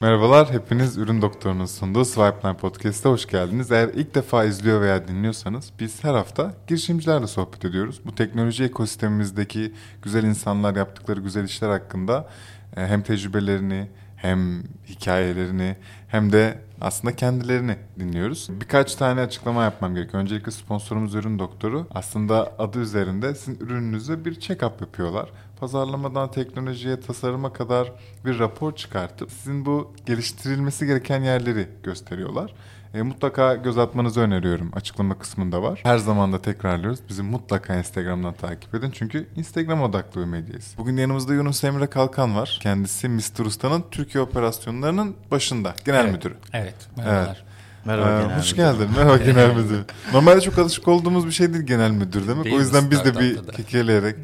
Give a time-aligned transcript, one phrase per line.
[0.00, 3.72] Merhabalar, hepiniz Ürün Doktoru'nun sunduğu Swipeline Podcast'a hoş geldiniz.
[3.72, 8.00] Eğer ilk defa izliyor veya dinliyorsanız biz her hafta girişimcilerle sohbet ediyoruz.
[8.04, 9.72] Bu teknoloji ekosistemimizdeki
[10.02, 12.28] güzel insanlar yaptıkları güzel işler hakkında
[12.76, 13.88] e, hem tecrübelerini
[14.26, 15.76] hem hikayelerini
[16.08, 18.48] hem de aslında kendilerini dinliyoruz.
[18.60, 20.22] Birkaç tane açıklama yapmam gerekiyor.
[20.22, 21.86] Öncelikle sponsorumuz Ürün Doktoru.
[21.90, 25.30] Aslında adı üzerinde sizin ürününüze bir check-up yapıyorlar.
[25.60, 27.92] Pazarlamadan teknolojiye, tasarıma kadar
[28.24, 32.54] bir rapor çıkartıp sizin bu geliştirilmesi gereken yerleri gösteriyorlar.
[32.94, 34.70] E, mutlaka göz atmanızı öneriyorum.
[34.74, 35.80] Açıklama kısmında var.
[35.82, 37.00] Her zaman da tekrarlıyoruz.
[37.08, 38.90] Bizi mutlaka Instagram'dan takip edin.
[38.90, 40.74] Çünkü Instagram odaklı bir medyayız.
[40.78, 42.58] Bugün yanımızda Yunus Emre Kalkan var.
[42.62, 43.44] Kendisi Mr.
[43.44, 45.74] Usta'nın Türkiye operasyonlarının başında.
[45.84, 46.12] Genel evet.
[46.12, 46.34] müdürü.
[46.52, 46.74] Evet.
[46.96, 47.44] Merhabalar.
[47.84, 48.56] Merhaba Ee, genel hoş müdür.
[48.56, 48.88] geldin.
[48.96, 49.80] Merhaba genel müdür.
[50.12, 52.44] Normalde çok alışık olduğumuz bir şey değil genel müdür demek.
[52.44, 54.16] Değil o yüzden biz de bir kekeleyerek.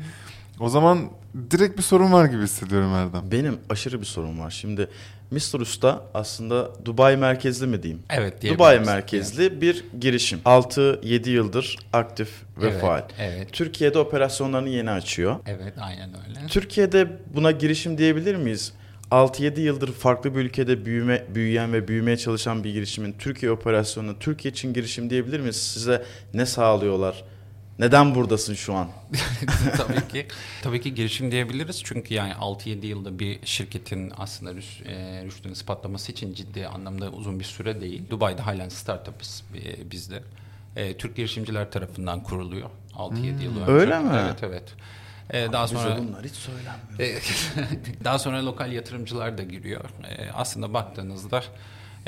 [0.60, 0.98] O zaman
[1.50, 3.22] direkt bir sorun var gibi hissediyorum Erdem.
[3.32, 4.50] Benim aşırı bir sorun var.
[4.50, 4.88] Şimdi
[5.32, 5.60] Mr.
[5.60, 8.02] Usta aslında Dubai merkezli mi diyeyim?
[8.10, 10.38] Evet Dubai merkezli bir girişim.
[10.44, 13.02] 6-7 yıldır aktif ve Evet, faal.
[13.18, 13.52] evet.
[13.52, 15.36] Türkiye'de operasyonlarını yeni açıyor.
[15.46, 16.46] Evet aynen öyle.
[16.48, 18.72] Türkiye'de buna girişim diyebilir miyiz?
[19.10, 24.52] 6-7 yıldır farklı bir ülkede büyüme, büyüyen ve büyümeye çalışan bir girişimin Türkiye operasyonu, Türkiye
[24.52, 25.56] için girişim diyebilir miyiz?
[25.56, 27.24] Size ne sağlıyorlar?
[27.78, 28.88] Neden buradasın şu an?
[29.76, 30.26] tabii ki.
[30.62, 31.82] Tabii ki girişim diyebiliriz.
[31.84, 37.40] Çünkü yani 6-7 yılda bir şirketin aslında rüş, e, rüştünü ispatlaması için ciddi anlamda uzun
[37.40, 38.02] bir süre değil.
[38.10, 40.22] Dubai'de halen startup'ız e, biz de.
[40.76, 43.72] E, Türk girişimciler tarafından kuruluyor 6-7 yıl önce.
[43.72, 44.10] öyle mi?
[44.24, 44.74] Evet evet.
[45.30, 47.00] E, daha sonra bunlar hiç söylenmiyor.
[47.00, 47.20] E,
[48.04, 49.84] Daha sonra lokal yatırımcılar da giriyor.
[50.08, 51.42] E, aslında baktığınızda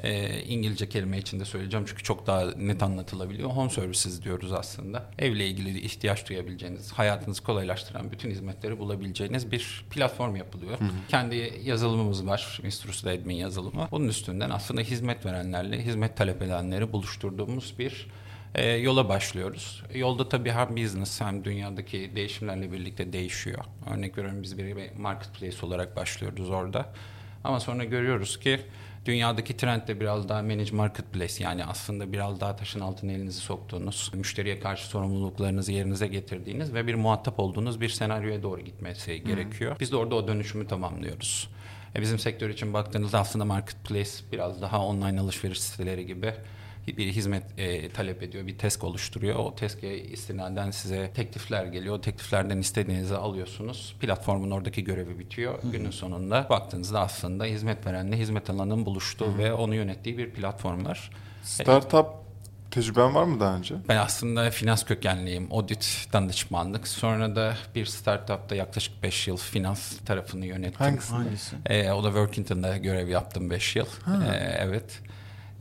[0.02, 3.50] e, İngilizce kelime içinde söyleyeceğim çünkü çok daha net anlatılabiliyor.
[3.50, 5.10] Home services diyoruz aslında.
[5.18, 10.78] Evle ilgili ihtiyaç duyabileceğiniz, hayatınızı kolaylaştıran bütün hizmetleri bulabileceğiniz bir platform yapılıyor.
[11.08, 12.60] Kendi yazılımımız var.
[12.62, 12.88] Mr.
[12.88, 13.88] Usta Admin yazılımı.
[13.90, 18.06] Bunun üstünden aslında hizmet verenlerle, hizmet talep edenleri buluşturduğumuz bir
[18.54, 19.82] e, yola başlıyoruz.
[19.94, 23.64] Yolda tabii hem business hem dünyadaki değişimlerle birlikte değişiyor.
[23.90, 26.86] Örnek veriyorum biz bir marketplace olarak başlıyoruz orada.
[27.44, 28.60] Ama sonra görüyoruz ki
[29.06, 34.10] dünyadaki trend de biraz daha manage marketplace yani aslında biraz daha taşın altına elinizi soktuğunuz,
[34.14, 39.76] müşteriye karşı sorumluluklarınızı yerinize getirdiğiniz ve bir muhatap olduğunuz bir senaryoya doğru gitmesi gerekiyor.
[39.80, 41.50] Biz de orada o dönüşümü tamamlıyoruz.
[41.96, 46.34] E, Bizim sektör için baktığınızda aslında marketplace biraz daha online alışveriş siteleri gibi
[46.86, 49.36] bir hizmet e, talep ediyor, bir TESK oluşturuyor.
[49.36, 51.94] O TESK'e istinaden size teklifler geliyor.
[51.94, 53.96] O tekliflerden istediğinizi alıyorsunuz.
[54.00, 55.58] Platformun oradaki görevi bitiyor.
[55.72, 61.10] Günün sonunda baktığınızda aslında hizmet verenle hizmet alanının buluştuğu ve onu yönettiği bir platformlar.
[61.42, 62.06] Startup
[62.70, 63.74] tecrüben var mı daha önce?
[63.88, 65.48] Ben aslında finans kökenliyim.
[65.50, 66.88] Audit danışmanlık.
[66.88, 70.86] Sonra da bir startupta yaklaşık 5 yıl finans tarafını yönettim.
[70.86, 71.12] Hangisi?
[71.12, 71.56] Hangisi?
[71.66, 73.86] Ee, o da Workington'da görev yaptım 5 yıl.
[73.86, 75.00] Ee, evet.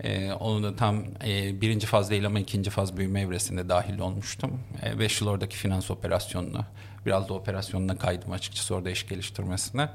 [0.03, 4.59] Ee, onu da tam e, birinci faz değil ama ikinci faz büyüme evresinde dahil olmuştum.
[4.99, 6.65] 5 yıl oradaki finans operasyonunu,
[7.05, 9.89] biraz da operasyonuna kaydım açıkçası orada iş geliştirmesine.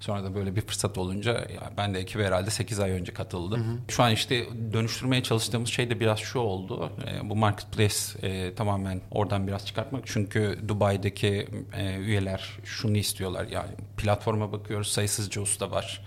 [0.00, 3.80] Sonra da böyle bir fırsat olunca ya ben de ekibe herhalde 8 ay önce katıldım.
[3.88, 6.92] Şu an işte dönüştürmeye çalıştığımız şey de biraz şu oldu.
[7.06, 10.02] E, bu marketplace e, tamamen oradan biraz çıkartmak.
[10.06, 13.46] Çünkü Dubai'deki e, üyeler şunu istiyorlar.
[13.50, 16.02] Yani platforma bakıyoruz sayısızca usta var.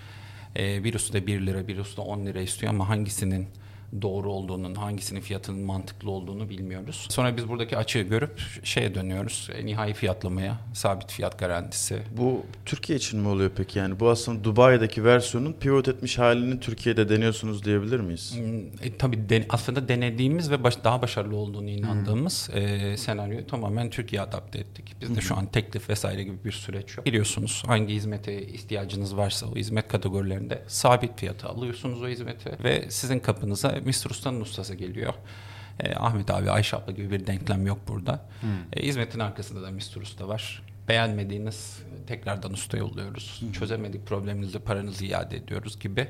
[0.58, 3.48] E, bir usta 1 lira, bir usta 10 lira istiyor ama hangisinin
[4.02, 7.08] doğru olduğunun, hangisinin fiyatının mantıklı olduğunu bilmiyoruz.
[7.12, 9.50] Sonra biz buradaki açığı görüp şeye dönüyoruz.
[9.56, 12.00] E, nihai fiyatlamaya, sabit fiyat garantisi.
[12.18, 13.80] Bu Türkiye için mi oluyor peki?
[13.80, 18.34] Yani bu aslında Dubai'deki versiyonun pivot etmiş halini Türkiye'de deniyorsunuz diyebilir miyiz?
[18.38, 23.90] Hmm, E, tabii den- aslında denediğimiz ve baş- daha başarılı olduğunu inandığımız e, senaryoyu tamamen
[23.90, 24.96] Türkiye'ye adapte ettik.
[25.02, 27.06] Bizde şu an teklif vesaire gibi bir süreç yok.
[27.06, 33.20] Biliyorsunuz hangi hizmete ihtiyacınız varsa o hizmet kategorilerinde sabit fiyata alıyorsunuz o hizmeti ve sizin
[33.20, 34.10] kapınıza Mr.
[34.10, 35.14] Usta'nın ustası geliyor.
[35.80, 38.26] E, Ahmet abi, Ayşe abla gibi bir denklem yok burada.
[38.74, 40.02] E, hizmetin arkasında da Mr.
[40.02, 40.64] Usta var.
[40.88, 43.42] Beğenmediğiniz tekrardan usta yolluyoruz.
[43.54, 46.10] Çözemedik probleminizi paranızı iade ediyoruz gibi.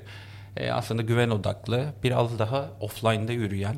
[0.57, 3.75] E, aslında güven odaklı, biraz daha offline'da yürüyen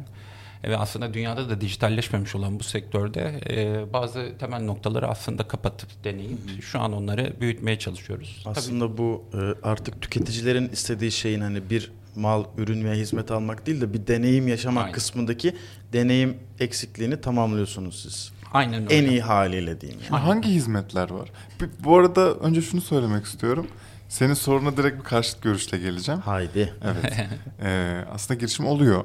[0.64, 6.64] ve aslında dünyada da dijitalleşmemiş olan bu sektörde e, bazı temel noktaları aslında kapatıp deneyip
[6.64, 8.42] şu an onları büyütmeye çalışıyoruz.
[8.44, 13.66] Tabii Aslında bu e, artık tüketicilerin istediği şeyin hani bir mal, ürün veya hizmet almak
[13.68, 14.94] değil de bir deneyim yaşamak Aynen.
[14.94, 15.56] kısmındaki
[15.94, 18.32] deneyim eksikliğini tamamlıyorsunuz siz.
[18.54, 18.96] aynen öyle.
[18.98, 20.02] En iyi haliyle diyeyim.
[20.12, 20.20] Yani.
[20.22, 21.30] Hangi hizmetler var?
[21.62, 23.68] Bir- Bu arada önce şunu söylemek istiyorum.
[24.10, 26.22] Senin soruna direkt bir karşıt görüşle geleceğim.
[26.22, 26.74] Haydi.
[26.84, 27.14] Evet.
[27.64, 29.04] Ee, aslında girişim oluyor.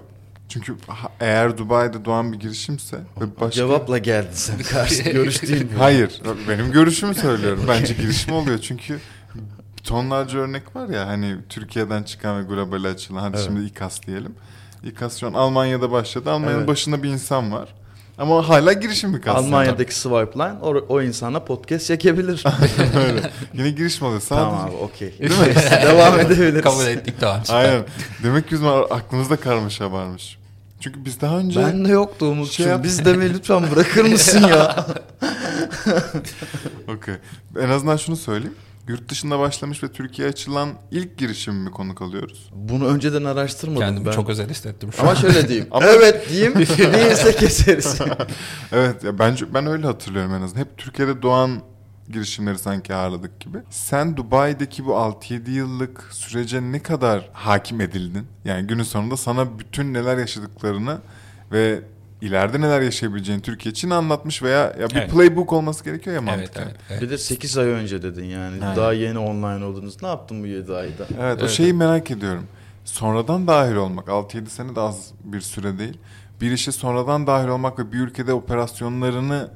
[0.48, 0.76] Çünkü
[1.20, 3.50] eğer Dubai'de doğan bir girişimse ve başka...
[3.50, 4.58] Cevapla geldin sen.
[4.58, 5.80] Karşı görüş değil bu.
[5.80, 6.20] Hayır.
[6.48, 7.64] Benim görüşümü söylüyorum.
[7.68, 8.58] Bence girişim oluyor.
[8.58, 9.00] Çünkü
[9.84, 13.46] tonlarca örnek var ya hani Türkiye'den çıkan ve globale açılan hadi Evet.
[13.46, 14.34] şimdi İKAS diyelim.
[14.84, 16.30] İKAS şu an Almanya'da başladı.
[16.30, 16.68] Almanya'nın Evet.
[16.68, 17.68] başında bir insan var.
[18.18, 19.36] Ama hala girişim İKAS.
[19.36, 22.44] Almanya'daki Swipe Line o, o insana podcast çekebilir.
[22.96, 23.30] Öyle.
[23.54, 24.20] Yine girişim oluyor.
[24.20, 24.44] Sadece...
[24.50, 25.14] tamam abi okey.
[25.86, 26.62] Devam edebiliriz.
[26.62, 27.42] Kabul ettik tamam.
[27.48, 27.82] Aynen.
[28.22, 30.38] Demek ki bizim aklımızda karmaşa varmış.
[30.80, 31.60] Çünkü biz daha önce...
[31.60, 32.52] Ben de yoktu Umut'cum.
[32.52, 34.86] Şey yap- Biz demeyi lütfen bırakır mısın ya?
[36.88, 37.14] Okey.
[37.60, 38.54] En azından şunu söyleyeyim.
[38.90, 42.50] Yurt dışında başlamış ve Türkiye'ye açılan ilk girişimimi konuk alıyoruz.
[42.54, 44.10] Bunu önceden araştırmadım Kendimi ben.
[44.12, 45.14] çok özel hissettim şu Ama an.
[45.14, 45.66] şöyle diyeyim.
[45.70, 46.54] Ama- Evet diyeyim.
[46.94, 47.98] Değilse keseriz.
[48.72, 50.60] Evet ya bence ben öyle hatırlıyorum en azından.
[50.60, 51.50] Hep Türkiye'de doğan
[52.08, 53.58] girişimleri sanki ağırladık gibi.
[53.70, 58.26] Sen Dubai'deki bu 6-7 yıllık sürece ne kadar hakim edildin?
[58.44, 60.98] Yani günün sonunda sana bütün neler yaşadıklarını
[61.52, 61.80] ve
[62.20, 65.10] ileride neler yaşayabileceğini Türkiye için anlatmış veya ya bir Evet.
[65.10, 66.62] playbook olması gerekiyor ya Evet, mantıken.
[66.62, 67.02] evet, evet.
[67.02, 68.64] Bir de 8 ay önce dedin yani.
[68.64, 68.76] Aynen.
[68.76, 70.02] Daha yeni online oldunuz.
[70.02, 71.04] Ne yaptın bu 7 ayda?
[71.20, 72.46] Evet, o Evet, şeyi merak ediyorum.
[72.84, 75.98] Sonradan dahil olmak 6-7 sene de az bir süre değil.
[76.40, 79.48] Bir işe sonradan dahil olmak ve bir ülkede operasyonlarını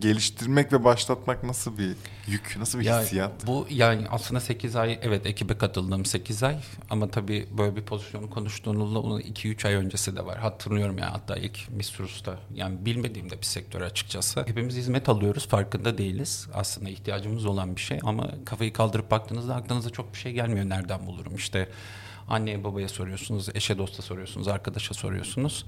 [0.00, 3.46] geliştirmek ve başlatmak nasıl bir yük, nasıl bir Ya hissiyat?
[3.46, 6.56] bu yani aslında 8 ay evet ekibe katıldığım 8 ay
[6.90, 10.38] ama tabii böyle bir pozisyonu konuştuğunuzda onun 2-3 ay öncesi de var.
[10.38, 14.40] Hatırlıyorum ya hatta ilk Mistrus'ta yani bilmediğim de bir sektör açıkçası.
[14.46, 16.46] Hepimiz hizmet alıyoruz farkında değiliz.
[16.54, 21.06] Aslında ihtiyacımız olan bir şey ama kafayı kaldırıp baktığınızda aklınıza çok bir şey gelmiyor nereden
[21.06, 21.68] bulurum işte.
[22.28, 25.64] Anneye babaya soruyorsunuz, eşe dosta soruyorsunuz, arkadaşa soruyorsunuz.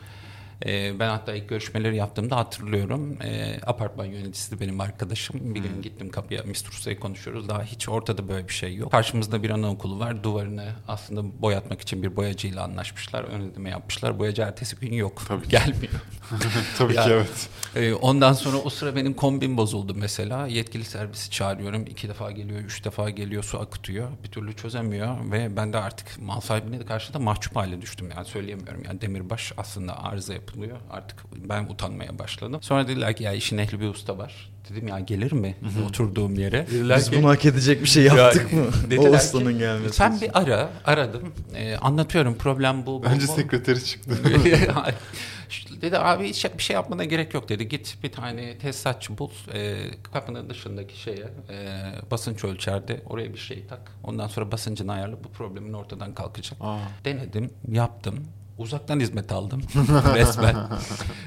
[0.67, 3.17] Ee, ben hatta ilk görüşmeleri yaptığımda hatırlıyorum.
[3.25, 5.55] Ee, apartman yöneticisi de benim arkadaşım.
[5.55, 6.69] Bir gün gittim kapıya Mr.
[6.69, 7.49] Usta'yı konuşuyoruz.
[7.49, 8.91] Daha hiç ortada böyle bir şey yok.
[8.91, 10.25] Karşımızda bir anaokulu var.
[10.25, 13.25] Duvarını aslında boyatmak için bir boyacıyla anlaşmışlar.
[13.25, 14.19] Ön ödeme yapmışlar.
[14.19, 15.23] Boyacı ertesi gün yok.
[15.29, 15.49] Tabii.
[15.49, 15.93] Gelmiyor.
[16.79, 17.49] Tabii Ya- ki evet.
[17.77, 20.47] Ee, ondan sonra o sıra benim kombin bozuldu mesela.
[20.47, 21.87] Yetkili servisi çağırıyorum.
[21.87, 24.09] iki defa geliyor, üç defa geliyor, su akıtıyor.
[24.25, 28.09] Bir türlü çözemiyor ve ben de artık mal sahibine de karşıda mahcup hale düştüm.
[28.17, 28.83] Yani söyleyemiyorum.
[28.85, 30.77] Yani demirbaş aslında arıza yapılıyor.
[30.91, 31.19] Artık
[31.49, 32.59] ben utanmaya başladım.
[32.63, 34.53] Sonra dediler ki ya işin ehli bir usta var.
[34.71, 35.57] Dedim ya gelir mi
[35.89, 36.67] oturduğum yere?
[36.67, 38.67] Dediler Biz ki- bunu hak edecek bir şey yaptık Ya, mı?
[38.99, 40.29] O ki, ustanın gelmesi Sen için.
[40.29, 41.33] bir ara, aradım.
[41.55, 43.03] Ee, anlatıyorum problem bu.
[43.03, 43.33] bu, Bence bu.
[43.33, 44.11] sekreteri çıktı.
[45.83, 47.69] dedi abi hiç bir şey yapmana gerek yok dedi.
[47.69, 49.31] Git bir tane tesisatçı bul.
[49.55, 49.77] E,
[50.13, 51.79] kapının dışındaki şeye e,
[52.11, 53.93] basınç ölçerde oraya bir şey tak.
[54.05, 56.59] Ondan sonra basıncını ayarla bu problemin ortadan kalkacak.
[56.61, 56.79] Aa.
[57.05, 58.25] Denedim, yaptım.
[58.63, 59.63] Uzaktan hizmet aldım
[60.15, 60.57] resmen.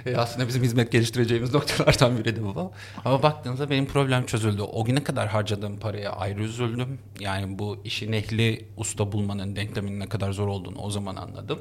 [0.05, 2.71] E, aslında bizim hizmet geliştireceğimiz noktalardan biri de bu.
[3.05, 4.61] Ama baktığınızda benim problem çözüldü.
[4.61, 6.99] O güne kadar harcadığım paraya ayrı üzüldüm.
[7.19, 11.59] Yani bu işin ehli usta bulmanın denklemin ne kadar zor olduğunu o zaman anladım.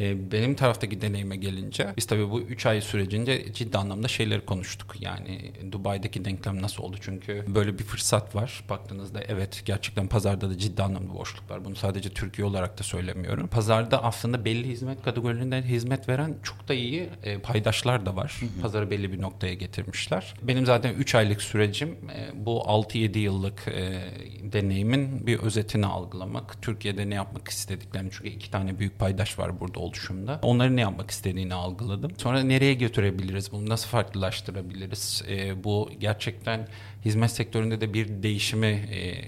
[0.00, 4.94] E, benim taraftaki deneyime gelince biz tabii bu 3 ay sürecince ciddi anlamda şeyleri konuştuk.
[5.00, 6.96] Yani Dubai'deki denklem nasıl oldu?
[7.00, 8.64] Çünkü böyle bir fırsat var.
[8.70, 11.64] Baktığınızda evet gerçekten pazarda da ciddi anlamda boşluk var.
[11.64, 13.48] Bunu sadece Türkiye olarak da söylemiyorum.
[13.48, 18.40] Pazarda aslında belli hizmet kategorilerinde hizmet veren çok da iyi e, paydaşlar da var.
[18.62, 20.34] Pazarı belli bir noktaya getirmişler.
[20.42, 24.00] Benim zaten 3 aylık sürecim e, bu 6-7 yıllık e,
[24.42, 26.62] deneyimin bir özetini algılamak.
[26.62, 30.38] Türkiye'de ne yapmak istediklerini çünkü iki tane büyük paydaş var burada oluşumda.
[30.42, 32.12] Onların ne yapmak istediğini algıladım.
[32.18, 33.52] Sonra nereye götürebiliriz?
[33.52, 35.22] Bunu nasıl farklılaştırabiliriz?
[35.28, 36.68] E, bu gerçekten
[37.04, 39.24] hizmet sektöründe de bir değişimi e,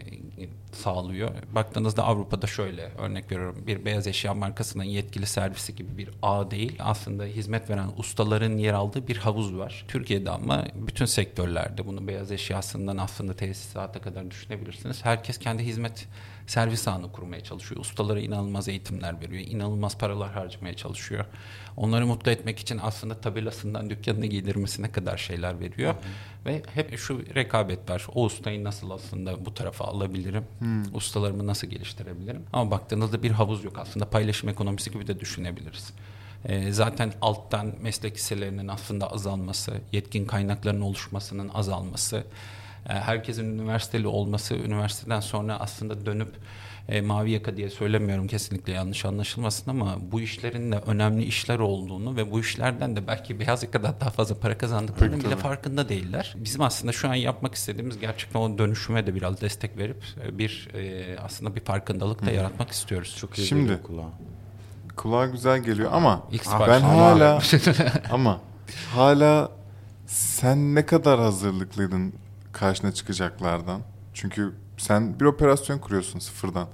[0.72, 1.30] sağlıyor.
[1.54, 6.76] Baktığınızda Avrupa'da şöyle örnek veriyorum bir beyaz eşya markasının yetkili servisi gibi bir ağ değil.
[6.78, 9.84] Aslında hizmet veren ustaların yer aldığı bir havuz var.
[9.88, 15.04] Türkiye'de ama bütün sektörlerde bunu beyaz eşyasından aslında tesisata kadar düşünebilirsiniz.
[15.04, 16.08] Herkes kendi hizmet
[16.46, 17.80] servis ağını kurmaya çalışıyor.
[17.80, 19.44] Ustalara inanılmaz eğitimler veriyor.
[19.46, 21.24] inanılmaz paralar harcamaya çalışıyor.
[21.76, 25.94] Onları mutlu etmek için aslında tabelasından dükkanını giydirmesine kadar şeyler veriyor.
[26.46, 28.06] Ve hep şu rekabet var.
[28.14, 30.44] O ustayı nasıl aslında bu tarafa alabilirim?
[30.94, 32.42] Ustalarımı nasıl geliştirebilirim?
[32.52, 33.78] Ama baktığınızda bir havuz yok.
[33.78, 35.92] Aslında paylaşım ekonomisi gibi de düşünebiliriz.
[36.44, 42.22] Ee, zaten alttan meslek liselerinin aslında azalması, yetkin kaynakların oluşmasının azalması, e,
[42.84, 46.34] herkesin üniversiteli olması, üniversiteden sonra aslında dönüp
[46.88, 52.16] e, mavi yaka diye söylemiyorum kesinlikle yanlış anlaşılmasın ama bu işlerin de önemli işler olduğunu
[52.16, 55.40] ve bu işlerden de belki beyaz yakadan daha fazla para kazandıklarının bile tabii.
[55.40, 56.34] farkında değiller.
[56.36, 60.68] Bizim aslında şu an yapmak istediğimiz gerçekten o dönüşüme de biraz destek verip e, bir
[60.74, 63.16] e, aslında bir farkındalık da yaratmak istiyoruz.
[63.20, 64.10] Çok iyi Şimdi- geliyor kulağa.
[64.96, 67.40] Kulağa güzel geliyor ama İlk ben hala
[68.10, 68.40] ama
[68.94, 69.52] hala
[70.06, 72.12] sen ne kadar hazırlıklıydın
[72.60, 73.80] karşına çıkacaklardan?
[74.14, 76.68] Çünkü sen bir operasyon kuruyorsun sıfırdan.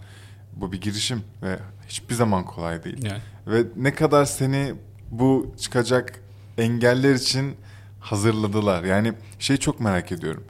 [0.53, 3.05] Bu bir girişim ve hiçbir zaman kolay değil.
[3.05, 3.21] Yani.
[3.47, 4.75] Ve ne kadar seni
[5.11, 6.21] bu çıkacak
[6.59, 7.57] engeller için
[8.01, 8.85] hazırladılar.
[8.85, 10.45] Yani şey çok merak ediyorum.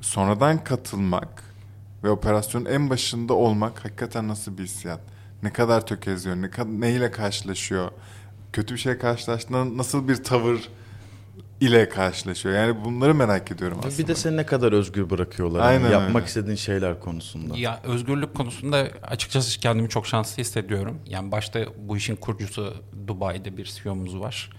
[0.00, 1.42] Sonradan katılmak
[2.04, 5.00] ve operasyonun en başında olmak hakikaten nasıl bir hissiyat?
[5.42, 6.50] Ne kadar tökezliyor, ne
[6.80, 7.90] neyle karşılaşıyor?
[8.52, 10.68] Kötü bir şey karşılaştığında nasıl bir tavır
[11.60, 12.54] ile karşılaşıyor?
[12.54, 13.98] Yani bunları merak ediyorum aslında.
[13.98, 15.60] Bir de seni ne kadar özgür bırakıyorlar.
[15.60, 16.26] yani Aynen yapmak öyle.
[16.26, 17.56] istediğin şeyler konusunda.
[17.56, 20.98] Ya özgürlük konusunda açıkçası kendimi çok şanslı hissediyorum.
[21.06, 22.74] Yani başta bu işin kurucusu
[23.06, 24.50] Dubai'de bir CEO'muz var.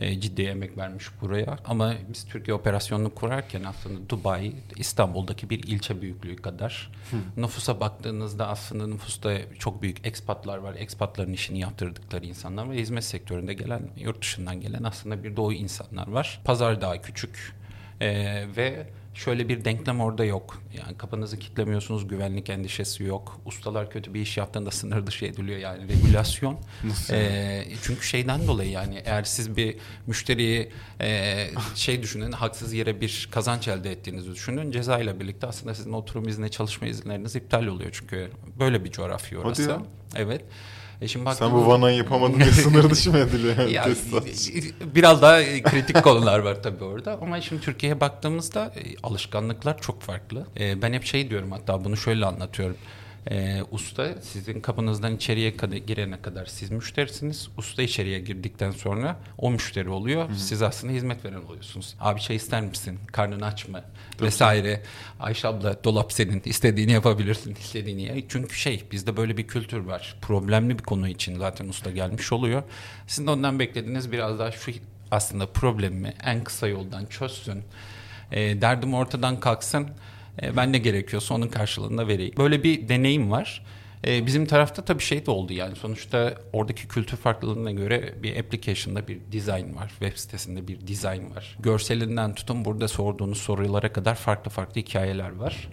[0.00, 1.58] E, ciddi emek vermiş buraya.
[1.64, 6.90] Ama biz Türkiye operasyonunu kurarken aslında Dubai İstanbul'daki bir ilçe büyüklüğü kadar.
[7.36, 10.74] Nüfusa baktığınızda aslında nüfusta çok büyük ekspatlar var.
[10.74, 16.08] Ekspatların işini yaptırdıkları insanlar ve hizmet sektöründe gelen, yurt dışından gelen aslında bir doğu insanlar
[16.08, 16.40] var.
[16.44, 17.54] Pazar daha küçük.
[18.00, 18.86] Ee, ve
[19.18, 20.62] şöyle bir denklem orada yok.
[20.78, 23.40] Yani kapınızı kitlemiyorsunuz, güvenlik endişesi yok.
[23.44, 26.58] Ustalar kötü bir iş yaptığında sınır dışı ediliyor yani regülasyon.
[27.10, 30.70] Ee, çünkü şeyden dolayı yani eğer siz bir müşteriyi
[31.00, 34.70] e, şey düşünün, haksız yere bir kazanç elde ettiğinizi düşünün.
[34.70, 37.90] Ceza ile birlikte aslında sizin oturum izni, çalışma izinleriniz iptal oluyor.
[37.92, 39.62] Çünkü böyle bir coğrafya orası.
[40.16, 40.44] Evet.
[41.02, 43.56] E şimdi Sen bu vanayı yapamadın diye sınır dışı mı ediliyor?
[43.68, 43.86] Ya,
[44.94, 50.46] biraz daha kritik konular var tabii orada ama şimdi Türkiye'ye baktığımızda e, alışkanlıklar çok farklı.
[50.60, 52.76] E, ben hep şey diyorum hatta bunu şöyle anlatıyorum.
[53.30, 57.48] E, usta sizin kapınızdan içeriye kadar, girene kadar siz müşterisiniz.
[57.56, 60.28] Usta içeriye girdikten sonra o müşteri oluyor.
[60.36, 61.94] Siz aslında hizmet veren oluyorsunuz.
[62.00, 62.98] Abi şey ister misin?
[63.12, 63.82] Karnını aç mı?
[64.20, 64.82] Vesaire.
[65.20, 66.42] Ayşe abla dolap senin.
[66.44, 67.54] istediğini yapabilirsin.
[67.54, 68.24] istediğini ye.
[68.28, 70.16] Çünkü şey bizde böyle bir kültür var.
[70.22, 72.62] Problemli bir konu için zaten usta gelmiş oluyor.
[73.06, 74.72] Sizin de ondan beklediğiniz biraz daha şu
[75.10, 77.62] aslında problemi en kısa yoldan çözsün.
[78.32, 79.88] E, derdim ortadan kalksın.
[80.42, 82.34] E, ben ne gerekiyorsa onun karşılığında vereyim.
[82.38, 83.62] Böyle bir deneyim var.
[84.06, 89.08] E, bizim tarafta tabii şey de oldu yani sonuçta oradaki kültür farklılığına göre bir application'da
[89.08, 89.88] bir design var.
[89.88, 91.56] Web sitesinde bir design var.
[91.60, 95.68] Görselinden tutun burada sorduğunuz sorulara kadar farklı farklı hikayeler var.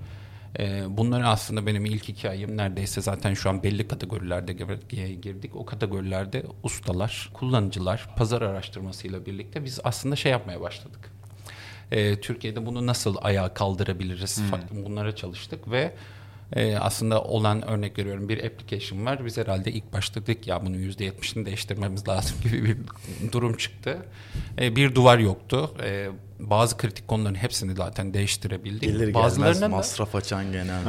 [0.59, 5.55] E, bunları aslında benim ilk hikayem neredeyse zaten şu an belli kategorilerde gir- girdik.
[5.55, 11.11] O kategorilerde ustalar, kullanıcılar, pazar araştırmasıyla birlikte biz aslında şey yapmaya başladık.
[11.91, 14.41] E, Türkiye'de bunu nasıl ayağa kaldırabiliriz?
[14.51, 15.91] Fa- Bunlara çalıştık ve
[16.55, 19.25] e, aslında olan örnek veriyorum bir application var.
[19.25, 22.77] Biz herhalde ilk başta dedik ya bunun %70'ini değiştirmemiz lazım gibi bir
[23.31, 23.97] durum çıktı.
[24.61, 25.71] E, bir duvar yoktu.
[25.83, 26.07] E,
[26.39, 28.81] bazı kritik konuların hepsini zaten değiştirebildik.
[28.81, 30.85] Gelir gelmez Bazılarının da- masraf açan genel.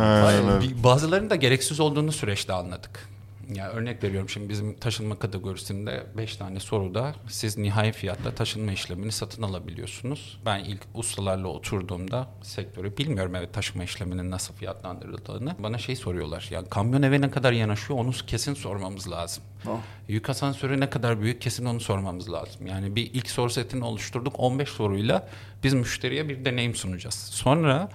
[0.85, 3.09] Bazılarının da gereksiz olduğunu süreçte anladık.
[3.55, 9.13] Ya örnek veriyorum şimdi bizim taşınma kategorisinde 5 tane soruda siz nihai fiyatla taşınma işlemini
[9.13, 10.41] satın alabiliyorsunuz.
[10.47, 15.55] Ben ilk ustalarla oturduğumda sektörü bilmiyorum evet taşıma işleminin nasıl fiyatlandırıldığını.
[15.59, 19.45] Bana şey soruyorlar ya kamyon eve ne kadar yanaşıyor onu kesin sormamız lazım.
[19.67, 19.81] Oh.
[20.09, 22.67] Yük asansörü ne kadar büyük kesin onu sormamız lazım.
[22.67, 25.29] Yani bir ilk soru setini oluşturduk 15 soruyla
[25.65, 27.15] biz müşteriye bir deneyim sunacağız.
[27.15, 27.89] Sonra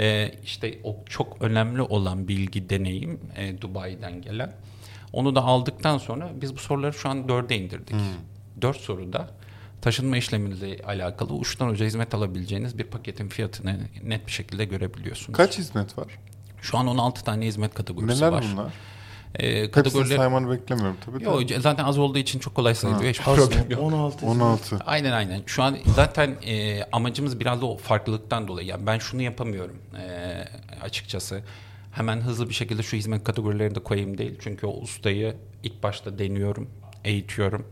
[0.00, 4.52] ee, işte o çok önemli olan bilgi, deneyim e, Dubai'den gelen.
[5.12, 7.96] Onu da aldıktan sonra biz bu soruları şu an dörde indirdik.
[8.62, 9.30] Dört soruda
[9.82, 15.36] taşınma işlemiyle alakalı uçtan uca hizmet alabileceğiniz bir paketin fiyatını net bir şekilde görebiliyorsunuz.
[15.36, 16.06] Kaç hizmet var?
[16.60, 18.44] Şu an 16 tane hizmet kategorisi Neler var.
[18.52, 18.72] bunlar?
[19.34, 20.16] Ee, Hepsini kategoriler...
[20.16, 21.20] saymanı beklemiyorum tabii.
[21.20, 21.24] de.
[21.24, 23.16] Yo, zaten az olduğu için çok kolay sayılıyor.
[23.26, 23.82] Az problem yok.
[23.82, 24.26] 16.
[24.26, 24.78] 16.
[24.86, 25.42] Aynen aynen.
[25.46, 28.66] Şu an zaten e, amacımız biraz da o farklılıktan dolayı.
[28.68, 30.44] Yani ben şunu yapamıyorum e,
[30.82, 31.42] açıkçası.
[31.98, 34.34] Hemen hızlı bir şekilde şu hizmet kategorilerini de koyayım değil.
[34.40, 36.70] Çünkü o ustayı ilk başta deniyorum,
[37.04, 37.66] eğitiyorum.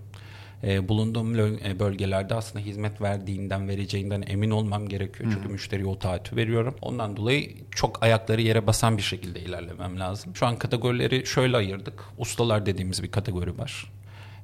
[0.62, 1.35] E, bulunduğum
[1.78, 5.30] bölgelerde aslında hizmet verdiğinden, vereceğinden emin olmam gerekiyor.
[5.35, 6.75] Çünkü müşteriye o taahhütü veriyorum.
[6.83, 10.37] Ondan dolayı çok ayakları yere basan bir şekilde ilerlemem lazım.
[10.37, 12.04] Şu an kategorileri şöyle ayırdık.
[12.18, 13.92] Ustalar dediğimiz bir kategori var.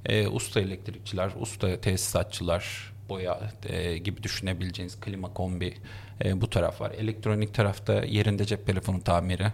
[0.05, 5.73] E, usta elektrikçiler, usta tesisatçılar, boya e, gibi düşünebileceğiniz klima kombi
[6.25, 6.91] e, bu taraf var.
[6.91, 9.47] Elektronik tarafta yerinde cep telefonu tamiri,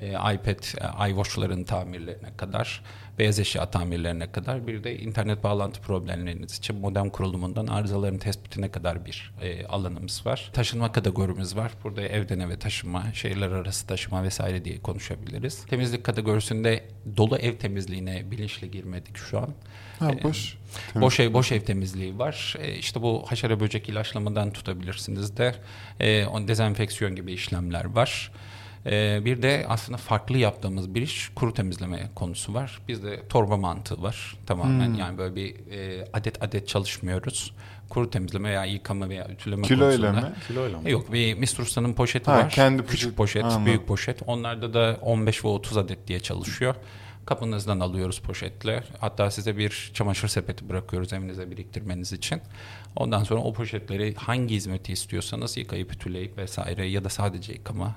[0.00, 0.62] e, iPad,
[1.06, 2.82] e, iWatch'ların tamirlerine kadar,
[3.18, 9.06] beyaz eşya tamirlerine kadar bir de internet bağlantı problemleriniz için modem kurulumundan arızaların tespitine kadar
[9.06, 10.50] bir e, alanımız var.
[10.52, 11.72] Taşınma kategorimiz var.
[11.84, 15.64] Burada evden eve taşıma, şehirler arası taşıma vesaire diye konuşabiliriz.
[15.64, 16.84] Temizlik kategorisinde
[17.16, 19.54] dolu ev temizliğine bilinçli girmedik şu an.
[19.98, 20.58] Ha Ee, boş.
[20.94, 22.54] Boş ev, boş ev temizliği var.
[22.58, 25.54] E, işte bu haşere böcek ilaçlamadan tutabilirsiniz de.
[26.00, 28.32] E, on dezenfeksiyon gibi işlemler var.
[28.86, 32.78] E, bir de aslında farklı yaptığımız bir iş kuru temizleme konusu var.
[32.88, 34.86] Bizde torba mantığı var tamamen.
[34.86, 34.94] Hmm.
[34.94, 37.54] Yani böyle bir e, adet adet çalışmıyoruz.
[37.88, 40.28] Kuru temizleme veya yıkama veya ütüleme Kilo ile konusunda.
[40.28, 40.34] mi?
[40.48, 40.88] Kiloyla mı?
[40.88, 41.58] E, Yok bir Mr.
[41.60, 42.50] Usta'nın poşeti Ha, var.
[42.50, 43.16] kendi Küçük poşet.
[43.16, 43.66] poşet, Anladım.
[43.66, 44.22] büyük poşet.
[44.26, 46.74] Onlarda da 15 ve 30 adet diye çalışıyor.
[47.26, 48.84] Kapınızdan alıyoruz poşetle.
[49.00, 52.40] Hatta size bir çamaşır sepeti bırakıyoruz evinize biriktirmeniz için.
[52.96, 57.94] Ondan sonra o poşetleri hangi hizmeti istiyorsanız yıkayıp ütüleyip vesaire ya da sadece yıkama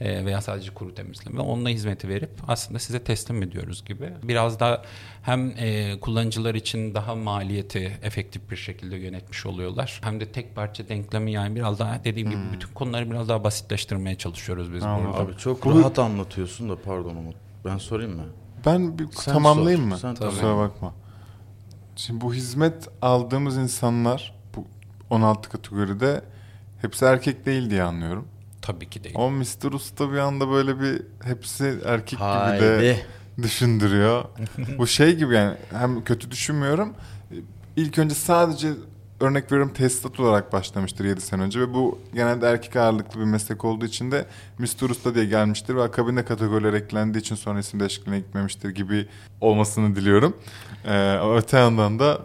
[0.00, 4.12] e, veya sadece kuru temizleme onunla hizmeti verip aslında size teslim ediyoruz gibi.
[4.22, 4.82] Biraz da
[5.22, 10.00] hem e, kullanıcılar için daha maliyeti efektif bir şekilde yönetmiş oluyorlar.
[10.04, 14.16] Hem de tek parça denklemi yani biraz daha dediğim gibi bütün konuları biraz daha basitleştirmeye
[14.18, 15.06] çalışıyoruz biz Anladım.
[15.12, 15.18] burada.
[15.22, 17.36] Abi çok Bu- rahat anlatıyorsun da pardon Umut.
[17.64, 18.24] Ben sorayım mı?
[18.66, 19.98] Ben bir Sen tamamlayayım sor, mı?
[19.98, 20.94] sen Kusura bakma.
[21.96, 24.64] Şimdi bu hizmet aldığımız insanlar bu
[25.10, 26.20] 16 kategoride
[26.82, 28.28] hepsi erkek değil diye anlıyorum.
[28.68, 29.14] Tabii ki değil.
[29.18, 29.72] Ama Mr.
[29.72, 33.06] Usta bir anda böyle bir hepsi erkek gibi de Haydi.
[33.42, 34.24] düşündürüyor.
[34.78, 36.94] bu şey gibi yani hem kötü düşünmüyorum.
[37.76, 38.68] İlk önce sadece
[39.20, 43.64] örnek veriyorum tesisat olarak başlamıştır 7 sene önce ve bu genelde erkek ağırlıklı bir meslek
[43.64, 44.26] olduğu için de
[44.58, 44.90] Mr.
[44.90, 49.08] Usta diye gelmiştir ve akabinde kategoriler eklendiği için sonra isim değişikliğine gitmemiştir gibi
[49.40, 50.36] olmasını diliyorum.
[50.84, 52.18] Ee, öte yandan da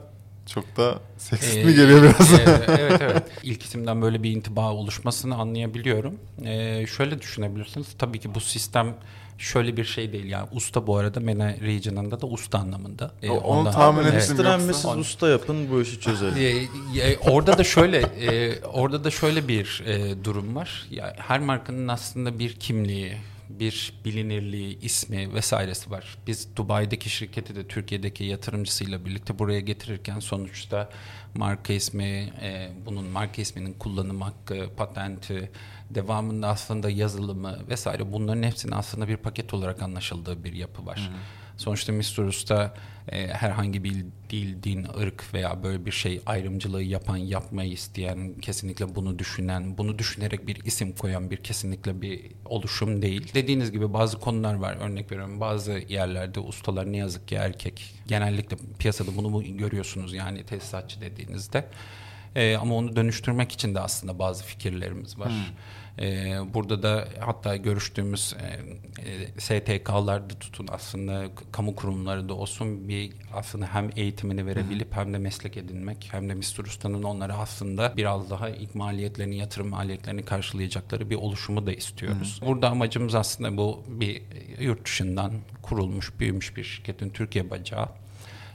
[0.45, 2.33] çok da seksist mi Ee, geliyor biraz?
[2.33, 2.43] e,
[2.79, 3.23] evet evet.
[3.43, 6.19] İlk isimden böyle bir intiba oluşmasını anlayabiliyorum.
[6.45, 7.87] Ee, şöyle düşünebilirsiniz.
[7.99, 8.95] Tabii ki bu sistem
[9.37, 10.25] şöyle bir şey değil.
[10.25, 13.11] Yani usta bu arada MENA region'ında da usta anlamında.
[13.23, 14.13] Ee, onu ondan- tahmin Evet.
[14.23, 14.35] ettim.
[14.35, 16.37] Ekstremesiz yoksa- usta yapın bu işi çözelim.
[16.37, 20.87] Ee, e, orada da şöyle e, orada da şöyle bir e, durum var.
[20.91, 23.17] Ya her markanın aslında bir kimliği,
[23.49, 26.17] bir bilinirliği, ismi vesairesi var.
[26.27, 30.89] Biz Dubai'deki şirketi de Türkiye'deki yatırımcısıyla birlikte buraya getirirken sonuçta
[31.35, 35.51] marka ismi, e, bunun marka isminin kullanım hakkı, patenti,
[35.89, 41.11] devamında aslında yazılımı vesaire bunların hepsinin aslında bir paket olarak anlaşıldığı bir yapı var.
[41.57, 42.17] Sonuçta Mr.
[42.27, 42.73] Usta
[43.11, 48.95] e, herhangi bir dil, din, ırk veya böyle bir şey ayrımcılığı yapan, yapmayı isteyen, kesinlikle
[48.95, 53.31] bunu düşünen, bunu düşünerek bir isim koyan bir kesinlikle bir oluşum değil.
[53.33, 54.77] Dediğiniz gibi bazı konular var.
[54.81, 57.95] Örnek veriyorum bazı yerlerde ustalar ne yazık ki erkek.
[58.07, 61.65] Genellikle piyasada bunu bu- görüyorsunuz yani tesisatçı dediğinizde.
[62.35, 65.31] E, ama onu dönüştürmek için de aslında bazı fikirlerimiz var.
[65.99, 68.45] E, burada da hatta görüştüğümüz e,
[69.09, 75.17] e, STK'larda tutun aslında kamu kurumları da olsun bir aslında hem eğitimini verebilip hem de
[75.17, 76.65] meslek edinmek hem de Mr.
[76.65, 82.39] Usta'nın onlara aslında biraz daha ilk maliyetlerini, yatırım maliyetlerini karşılayacakları bir oluşumu da istiyoruz.
[82.45, 84.15] Burada amacımız aslında bu bir
[84.57, 87.89] e, yurt dışından kurulmuş, büyümüş bir şirketin Türkiye bacağı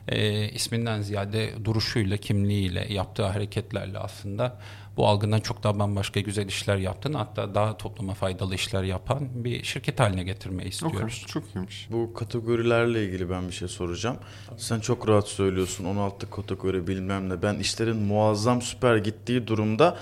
[0.09, 4.59] e, isminden ziyade duruşuyla, kimliğiyle, yaptığı hareketlerle aslında
[4.97, 9.65] bu algından çok daha bambaşka güzel işler yaptığını hatta daha topluma faydalı işler yapan bir
[9.65, 11.25] şirket haline getirmeyi istiyoruz.
[11.29, 11.89] çok iyiymiş.
[11.91, 14.17] Bu kategorilerle ilgili ben bir şey soracağım.
[14.57, 17.43] Sen çok rahat söylüyorsun 16 kategori bilmem ne.
[17.43, 19.97] Ben işlerin muazzam süper gittiği durumda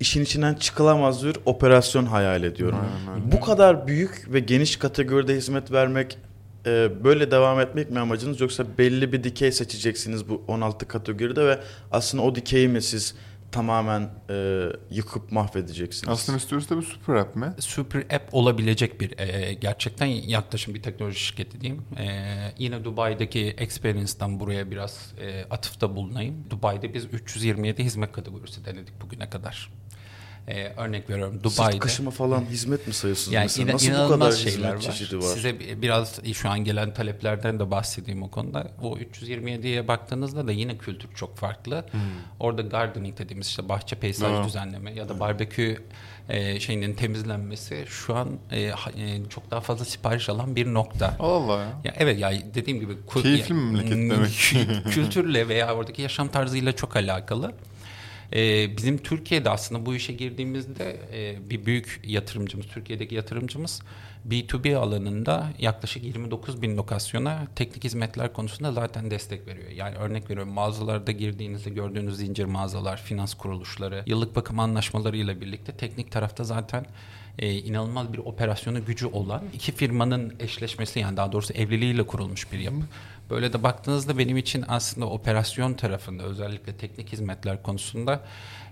[0.00, 2.78] işin içinden çıkılamaz bir operasyon hayal ediyorum.
[3.08, 3.32] Aynen öyle.
[3.32, 6.18] Bu kadar büyük ve geniş kategoride hizmet vermek
[6.66, 11.58] e, böyle devam etmek mi amacınız yoksa belli bir dikey seçeceksiniz bu 16 kategoride ve
[11.90, 13.14] aslında o dikeyi mi siz
[13.52, 16.12] tamamen e, yıkıp mahvedeceksiniz?
[16.12, 16.56] Aslında Mr.
[16.56, 17.54] Usta bir super app mi?
[17.58, 21.82] Super app olabilecek bir e, gerçekten yaklaşım bir teknoloji şirketi diyeyim.
[21.98, 22.06] E,
[22.58, 26.44] yine Dubai'deki Experience'dan buraya biraz e, atıfta bulunayım.
[26.50, 29.70] Dubai'de biz 327 hizmet kategorisi denedik bugüne kadar.
[30.48, 31.78] E, örnek veriyorum Sırt Dubai'de.
[31.78, 33.72] kaşıma falan hizmet mi sayıyorsunuz Yani mesela?
[33.72, 34.80] Nasıl bu kadar şeyler hizmet var.
[34.80, 35.22] çeşidi var?
[35.34, 38.70] Size bi- biraz şu an gelen taleplerden de bahsedeyim o konuda.
[38.82, 41.84] O 327'ye baktığınızda da yine kültür çok farklı.
[42.40, 44.44] Orada gardening dediğimiz işte bahçe peyzaj Doğru.
[44.46, 45.82] düzenleme ya da barbekü
[46.28, 51.16] e, şeyinin temizlenmesi şu an e, ha- e, çok daha fazla sipariş alan bir nokta.
[51.18, 51.68] Allah ya.
[51.84, 54.54] Ya evet ya dediğim gibi ku- Keyifli memleket demek.
[54.94, 57.52] kültürle veya oradaki yaşam tarzıyla çok alakalı.
[58.32, 63.82] Ee, bizim Türkiye'de aslında bu işe girdiğimizde e, bir büyük yatırımcımız, Türkiye'deki yatırımcımız
[64.28, 69.70] B2B alanında yaklaşık 29 bin lokasyona teknik hizmetler konusunda zaten destek veriyor.
[69.70, 76.12] Yani örnek veriyorum mağazalarda girdiğinizde gördüğünüz zincir mağazalar, finans kuruluşları, yıllık bakım anlaşmalarıyla birlikte teknik
[76.12, 76.86] tarafta zaten
[77.38, 82.58] e, inanılmaz bir operasyonu gücü olan iki firmanın eşleşmesi yani daha doğrusu evliliğiyle kurulmuş bir
[82.58, 82.80] yapı.
[83.30, 88.20] Böyle de baktığınızda benim için aslında operasyon tarafında özellikle teknik hizmetler konusunda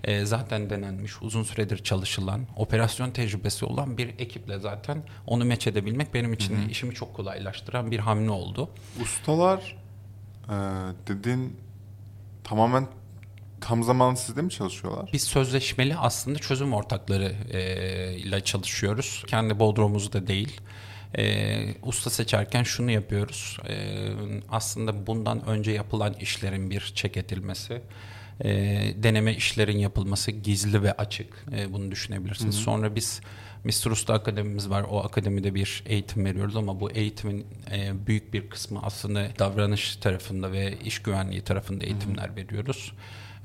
[0.04, 6.14] e, zaten denenmiş, uzun süredir çalışılan, operasyon tecrübesi olan bir ekiple zaten onu meç edebilmek
[6.14, 8.70] benim için işimi çok kolaylaştıran bir hamle oldu.
[9.02, 9.76] Ustalar
[10.48, 10.54] e,
[11.08, 11.56] dediğin
[12.44, 12.88] tamamen
[13.60, 15.10] tam zaman sizde mi çalışıyorlar?
[15.12, 19.24] Biz sözleşmeli aslında çözüm ortakları e, ile çalışıyoruz.
[19.26, 20.60] Kendi bodrumumuzda değil.
[21.18, 23.58] E, usta seçerken şunu yapıyoruz.
[23.68, 23.74] E,
[24.48, 27.82] aslında bundan önce yapılan işlerin bir çek edilmesi,
[28.44, 28.48] e,
[28.96, 31.44] deneme işlerin yapılması gizli ve açık.
[31.56, 32.54] E, bunu düşünebilirsiniz.
[32.54, 33.20] Sonra biz
[33.64, 33.90] Mr.
[33.90, 34.86] Usta Akademimiz var.
[34.90, 40.52] O akademide bir eğitim veriyoruz ama bu eğitimin e, büyük bir kısmı aslında davranış tarafında
[40.52, 42.92] ve iş güvenliği tarafında eğitimler veriyoruz.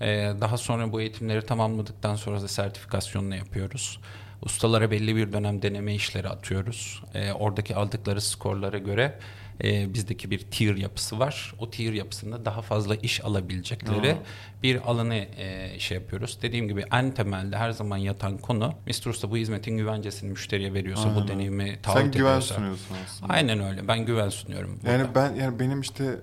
[0.02, 4.00] Ee, daha sonra bu eğitimleri tamamladıktan sonra da sertifikasyonunu yapıyoruz.
[4.42, 7.04] Ustalara belli bir dönem deneme işleri atıyoruz.
[7.14, 9.20] E, oradaki aldıkları skorlara göre
[9.64, 11.54] e, bizdeki bir tier yapısı var.
[11.60, 14.64] O tier yapısında daha fazla iş alabilecekleri Aa.
[14.64, 16.40] bir alanı e, şey yapıyoruz.
[16.42, 19.08] Dediğim gibi en temelde her zaman yatan konu Mr.
[19.10, 21.24] Usta bu hizmetin güvencesini müşteriye veriyorsa, Aynen.
[21.24, 22.56] bu deneyimi taahhüt Sen güven ediyorsa.
[22.56, 23.34] sunuyorsun aslında.
[23.34, 23.88] Aynen öyle.
[23.88, 24.80] Ben güven sunuyorum.
[24.86, 25.16] Yani burada.
[25.16, 26.20] ben yani benim işte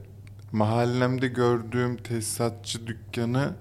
[0.53, 3.55] mahallemde gördüğüm tesisatçı dükkanı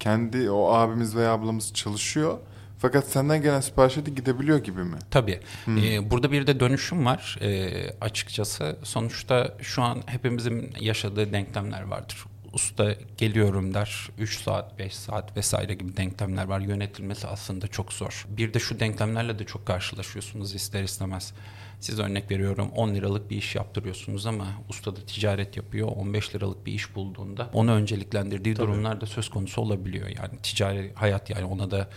[0.00, 2.38] kendi o abimiz veya ablamız çalışıyor.
[2.84, 4.96] Fakat senden gelen siparişe de gidebiliyor gibi mi?
[5.10, 5.40] Tabii.
[5.68, 8.76] Ee, burada bir de dönüşüm var ee, açıkçası.
[8.82, 12.24] Sonuçta şu an hepimizin yaşadığı denklemler vardır.
[12.52, 16.60] Usta geliyorum der 3 saat 5 saat vesaire gibi denklemler var.
[16.60, 18.26] Yönetilmesi aslında çok zor.
[18.28, 21.32] Bir de şu denklemlerle de çok karşılaşıyorsunuz ister istemez.
[21.80, 25.88] Siz örnek veriyorum 10 liralık bir iş yaptırıyorsunuz ama usta da ticaret yapıyor.
[25.88, 30.08] 15 liralık bir iş bulduğunda onu önceliklendirdiği durumlar da söz konusu olabiliyor.
[30.08, 31.88] Yani ticari hayat yani ona da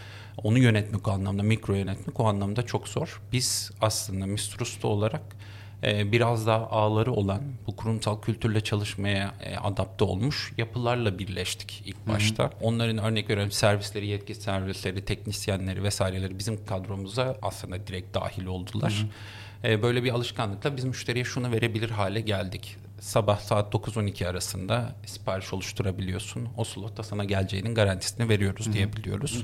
[0.43, 3.21] onu yönetmek o anlamda mikro yönetmek o anlamda çok zor.
[3.31, 4.61] Biz aslında Mr.
[4.61, 5.21] Usta olarak
[5.83, 12.07] e, biraz daha ağları olan bu kurumsal kültürle çalışmaya e, adapte olmuş yapılarla birleştik ilk
[12.07, 12.49] başta.
[12.61, 19.05] Onların örnek veriyorum servisleri, yetki servisleri, teknisyenleri vesaireleri bizim kadromuza aslında direkt dahil oldular.
[19.63, 22.77] E, böyle bir alışkanlıkla biz müşteriye şunu verebilir hale geldik.
[22.99, 26.47] Sabah saat 9-12 arasında sipariş oluşturabiliyorsun.
[26.57, 29.43] O slotta sana geleceğinin garantisini veriyoruz diyebiliyoruz.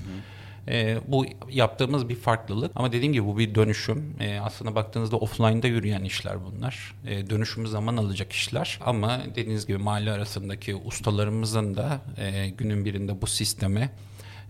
[0.68, 4.16] E, bu yaptığımız bir farklılık ama dediğim gibi bu bir dönüşüm.
[4.20, 6.96] E, aslında baktığınızda offline'da yürüyen işler bunlar.
[7.08, 13.22] E, dönüşümü zaman alacak işler ama dediğiniz gibi mahalle arasındaki ustalarımızın da e, günün birinde
[13.22, 13.90] bu sisteme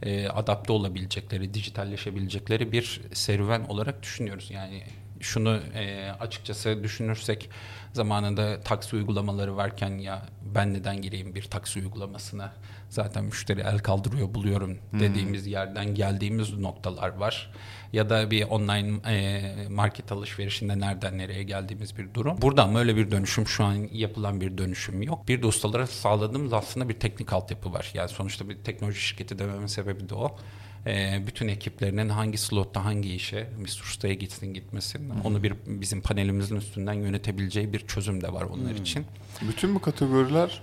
[0.03, 4.51] e, adapte olabilecekleri, dijitalleşebilecekleri bir serüven olarak düşünüyoruz.
[4.51, 4.83] Yani
[5.23, 7.49] şunu e, açıkçası düşünürsek
[7.93, 12.53] zamanında taksi uygulamaları varken ya ben neden gireyim bir taksi uygulamasına
[12.89, 17.51] zaten müşteri el kaldırıyor buluyorum dediğimiz yerden geldiğimiz noktalar var.
[17.93, 22.41] Ya da bir online e, market alışverişinde nereden nereye geldiğimiz bir durum.
[22.41, 25.27] Burada ama öyle bir dönüşüm şu an yapılan bir dönüşüm yok.
[25.27, 27.91] Bir de ustalara sağladığımız aslında bir teknik altyapı var.
[27.93, 30.37] Yani sonuçta bir teknoloji şirketi dememin sebebi de o
[30.87, 33.83] e, bütün ekiplerinin hangi slotta hangi işe Mr.
[33.83, 39.05] Usta'ya gitsin gitmesin onu bir bizim panelimizin üstünden yönetebileceği bir çözüm de var onlar için.
[39.41, 40.61] Bütün bu kategoriler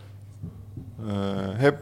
[0.98, 1.12] e,
[1.60, 1.78] hep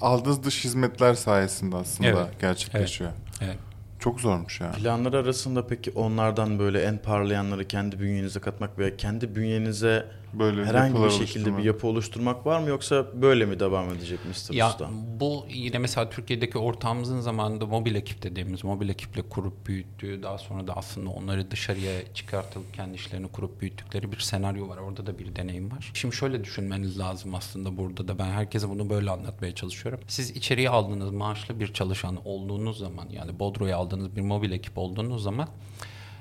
[0.00, 2.40] aldığınız dış hizmetler sayesinde aslında Evet.
[2.40, 3.10] gerçekleşiyor.
[3.40, 3.56] Evet.
[3.98, 4.72] Çok zormuş ya.
[4.72, 11.02] Planlar arasında peki onlardan böyle en parlayanları kendi bünyenize katmak veya kendi bünyenize Böyle herhangi
[11.02, 14.54] bir şekilde bir yapı oluşturmak var mı yoksa böyle mi devam edecek Mr.
[14.54, 14.90] Ya Usta?
[15.20, 20.66] bu yine mesela Türkiye'deki ortağımızın zamanında mobil ekip dediğimiz mobil ekiple kurup büyüttüğü daha sonra
[20.66, 24.76] da aslında onları dışarıya çıkartıp kendi işlerini kurup büyüttükleri bir senaryo var.
[24.76, 25.90] Orada da bir deneyim var.
[25.94, 30.00] Şimdi şöyle düşünmeniz lazım aslında burada da ben herkese bunu böyle anlatmaya çalışıyorum.
[30.08, 35.22] Siz içeriye aldığınız maaşlı bir çalışan olduğunuz zaman yani Bodro'ya aldığınız bir mobil ekip olduğunuz
[35.22, 35.48] zaman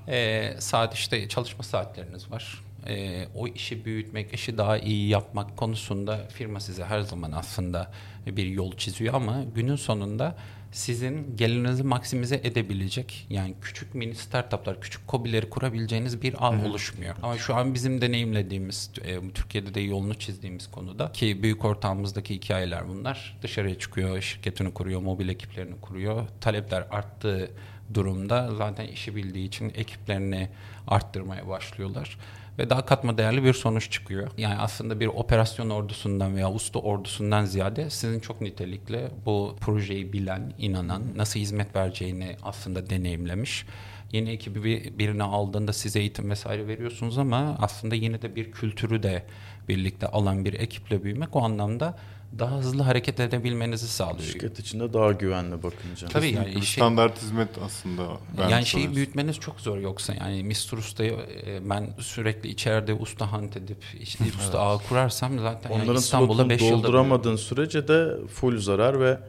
[0.08, 2.69] e, saat işte çalışma saatleriniz var.
[2.90, 7.92] E, o işi büyütmek, işi daha iyi yapmak konusunda firma size her zaman aslında
[8.28, 10.36] bir yol çiziyor ama günün sonunda
[10.72, 17.16] sizin gelirinizi maksimize edebilecek yani küçük mini startuplar, küçük kobileri kurabileceğiniz bir ağ oluşmuyor.
[17.24, 22.88] Ama şu an bizim deneyimlediğimiz, e, Türkiye'de de yolunu çizdiğimiz konuda ki büyük ortağımızdaki hikayeler
[22.88, 23.38] bunlar.
[23.42, 26.28] Dışarıya çıkıyor, şirketini kuruyor, mobil ekiplerini kuruyor.
[26.42, 27.52] Talepler arttığı
[27.94, 30.50] durumda zaten işi bildiği için ekiplerini
[30.88, 32.18] arttırmaya başlıyorlar
[32.60, 34.32] ve daha katma değerli bir sonuç çıkıyor.
[34.38, 40.54] Yani aslında bir operasyon ordusundan veya usta ordusundan ziyade sizin çok nitelikli bu projeyi bilen,
[40.58, 43.66] inanan, nasıl hizmet vereceğini aslında deneyimlemiş.
[44.12, 49.04] Yeni ekibi bir, birine aldığında size eğitim vesaire veriyorsunuz ama aslında yine de bir kültürü
[49.04, 49.24] de
[49.70, 51.98] birlikte alan bir ekiple büyümek o anlamda
[52.40, 54.20] daha hızlı hareket edebilmenizi sağlıyor.
[54.24, 56.08] Şirket içinde daha güvenli bakınca.
[56.08, 58.08] Tabii yani Kesinlikle bir işi- standart hizmet aslında.
[58.50, 60.78] yani şeyi büyütmeniz çok zor yoksa yani Mr.
[60.78, 61.14] Usta'yı
[61.46, 66.34] e, ben sürekli içeride usta hunt edip işte usta ağı kurarsam zaten yani Onların İstanbul'da
[66.34, 69.20] slotunu 5 yılda dolduramadığın sürece de full zarar ve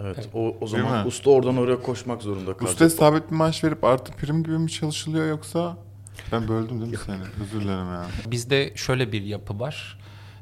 [0.00, 2.72] evet, o, o zaman usta oradan oraya koşmak zorunda kalacak.
[2.72, 5.76] Ustaya sabit bir maaş verip artı prim gibi mi çalışılıyor yoksa?
[6.32, 7.22] Ben böldüm değil mi seni?
[7.42, 8.06] Özür dilerim ya.
[8.26, 9.98] Bizde şöyle bir yapı var.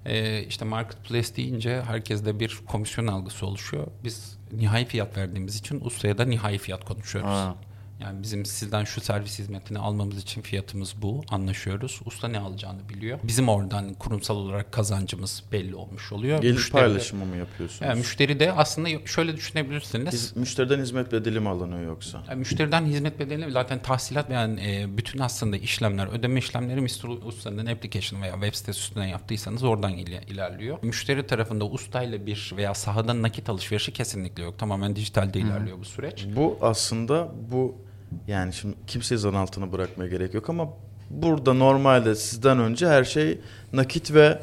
[0.06, 3.86] Ee, işte marketplace deyince herkeste bir komisyon algısı oluşuyor.
[4.04, 7.30] Biz nihai fiyat verdiğimiz için ustaya da nihai fiyat konuşuyoruz.
[7.30, 7.54] Ha.
[8.00, 11.24] Yani bizim sizden şu servis hizmetini almamız için fiyatımız bu.
[11.28, 12.00] Anlaşıyoruz.
[12.04, 13.18] Usta ne alacağını biliyor.
[13.24, 16.42] Bizim oradan kurumsal olarak kazancımız belli olmuş oluyor.
[16.42, 17.82] Gelir Müşteri de- paylaşımı mı yapıyorsunuz?
[17.82, 20.14] Yani müşteri de aslında şöyle düşünebilirsiniz.
[20.14, 22.22] Hiz- müşteriden hizmet bedeli mi alınıyor yoksa?
[22.28, 27.26] Yani müşteriden hizmet bedeli zaten tahsilat yani e, bütün aslında işlemler, ödeme işlemleri Mr.
[27.26, 30.78] Usta'nın application veya web sitesi üstünden yaptıysanız oradan ile- ilerliyor.
[30.82, 34.58] Müşteri tarafında ustayla bir veya sahadan nakit alışverişi kesinlikle yok.
[34.58, 36.26] Tamamen dijitalde ilerliyor bu süreç.
[36.36, 37.85] Bu aslında bu
[38.28, 40.68] Yani şimdi kimseyi zan altına bırakmaya gerek yok ama
[41.10, 43.40] burada normalde sizden önce her şey
[43.72, 44.42] nakit ve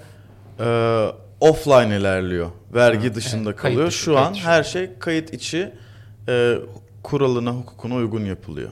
[0.59, 0.65] e,
[1.39, 2.51] offline ilerliyor.
[2.73, 3.87] Vergi Evet, dışında evet, kalıyor.
[3.87, 4.43] dışı, Şu an dışı.
[4.47, 5.71] her şey kayıt içi
[6.29, 6.55] e,
[7.03, 8.71] kuralına, hukukuna uygun yapılıyor.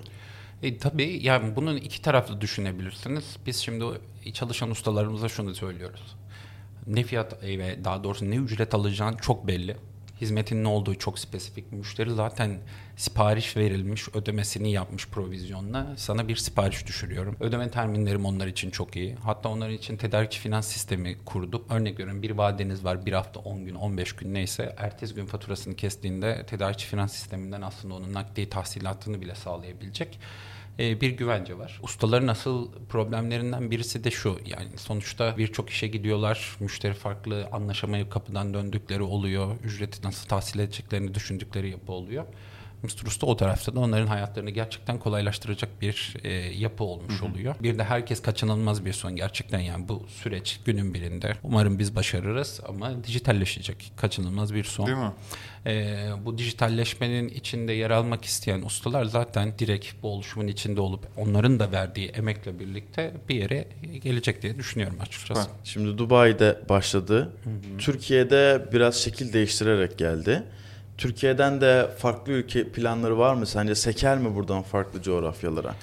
[0.63, 3.23] E, tabii yani bunun iki taraflı düşünebilirsiniz.
[3.45, 3.86] Biz şimdi
[4.34, 6.15] çalışan ustalarımıza şunu söylüyoruz.
[6.88, 9.77] Ne fiyat e, ve daha doğrusu ne ücret alacağın çok belli.
[10.21, 11.71] Hizmetin ne olduğu çok spesifik.
[11.71, 12.57] Müşteri zaten
[12.95, 15.93] sipariş verilmiş, ödemesini yapmış provizyonla.
[15.97, 17.36] Sana bir sipariş düşürüyorum.
[17.39, 19.15] Ödeme terminlerim onlar için çok iyi.
[19.15, 21.71] Hatta onların için tedarikçi finans sistemi kurduk.
[21.71, 24.75] Örnek veriyorum bir vadeniz var bir hafta 10 gün 15 gün neyse.
[24.77, 30.19] Ertesi gün faturasını kestiğinde tedarikçi finans sisteminden aslında onun nakdi tahsilatını bile sağlayabilecek
[30.79, 31.79] bir güvence var.
[31.84, 34.39] Ustaların asıl problemlerinden birisi de şu.
[34.45, 36.57] Yani sonuçta birçok işe gidiyorlar.
[36.60, 39.55] Müşteri farklı anlaşamayıp kapıdan döndükleri oluyor.
[39.63, 42.25] Ücreti nasıl tahsil edeceklerini düşündükleri yapı oluyor.
[42.83, 43.07] Mr.
[43.07, 47.55] Usta o tarafta da onların hayatlarını gerçekten kolaylaştıracak bir e, yapı olmuş oluyor.
[47.63, 52.59] Bir de herkes kaçınılmaz bir son gerçekten yani bu süreç günün birinde umarım biz başarırız
[52.67, 54.87] ama dijitalleşecek kaçınılmaz bir son.
[54.87, 55.11] Değil mi?
[55.65, 61.59] Ee, bu dijitalleşmenin içinde yer almak isteyen ustalar zaten direkt bu oluşumun içinde olup onların
[61.59, 63.67] da verdiği emekle birlikte bir yere
[64.03, 65.41] gelecek diye düşünüyorum açıkçası.
[65.41, 65.55] Süper.
[65.63, 67.33] Şimdi Dubai'de başladı.
[67.77, 70.43] Türkiye'de biraz şekil değiştirerek geldi.
[71.01, 73.45] Türkiye'den de farklı ülke planları var mı?
[73.45, 75.75] Sence seker mi buradan farklı coğrafyalara?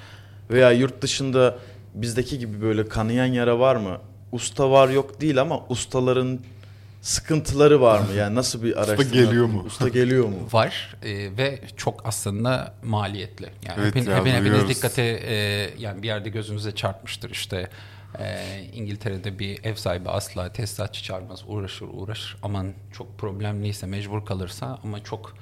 [0.50, 1.58] Veya yurt dışında
[1.94, 3.98] bizdeki gibi böyle kanayan yara var mı?
[4.32, 6.40] Usta var yok değil ama ustaların
[7.02, 8.06] sıkıntıları var mı?
[8.16, 9.02] Yani nasıl bir araştırma?
[9.24, 9.62] geliyor mu?
[9.66, 10.36] Usta geliyor mu?
[10.52, 13.46] Var e, ve çok aslında maliyetli.
[13.66, 15.34] Yani Evet hepin- ya, hepin- hepiniz dikkate e,
[15.78, 17.68] yani bir yerde gözünüze çarpmıştır işte
[18.18, 24.78] e, İngiltere'de bir ev sahibi asla tesisatçı çağırmaz uğraşır uğraşır aman çok problemliyse mecbur kalırsa
[24.84, 25.34] ama çok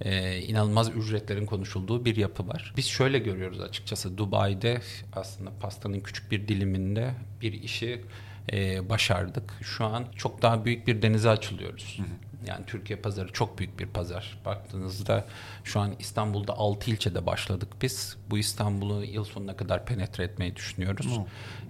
[0.00, 2.74] e, inanılmaz ücretlerin konuşulduğu bir yapı var.
[2.76, 4.80] Biz şöyle görüyoruz açıkçası Dubai'de
[5.12, 8.04] aslında pastanın küçük bir diliminde bir işi
[8.52, 9.52] e, başardık.
[9.62, 12.00] Şu an çok daha büyük bir denize açılıyoruz.
[12.46, 14.38] Yani Türkiye pazarı çok büyük bir pazar.
[14.44, 15.24] Baktığınızda
[15.64, 18.16] şu an İstanbul'da 6 ilçede başladık biz.
[18.30, 21.20] Bu İstanbul'u yıl sonuna kadar penetre etmeyi düşünüyoruz.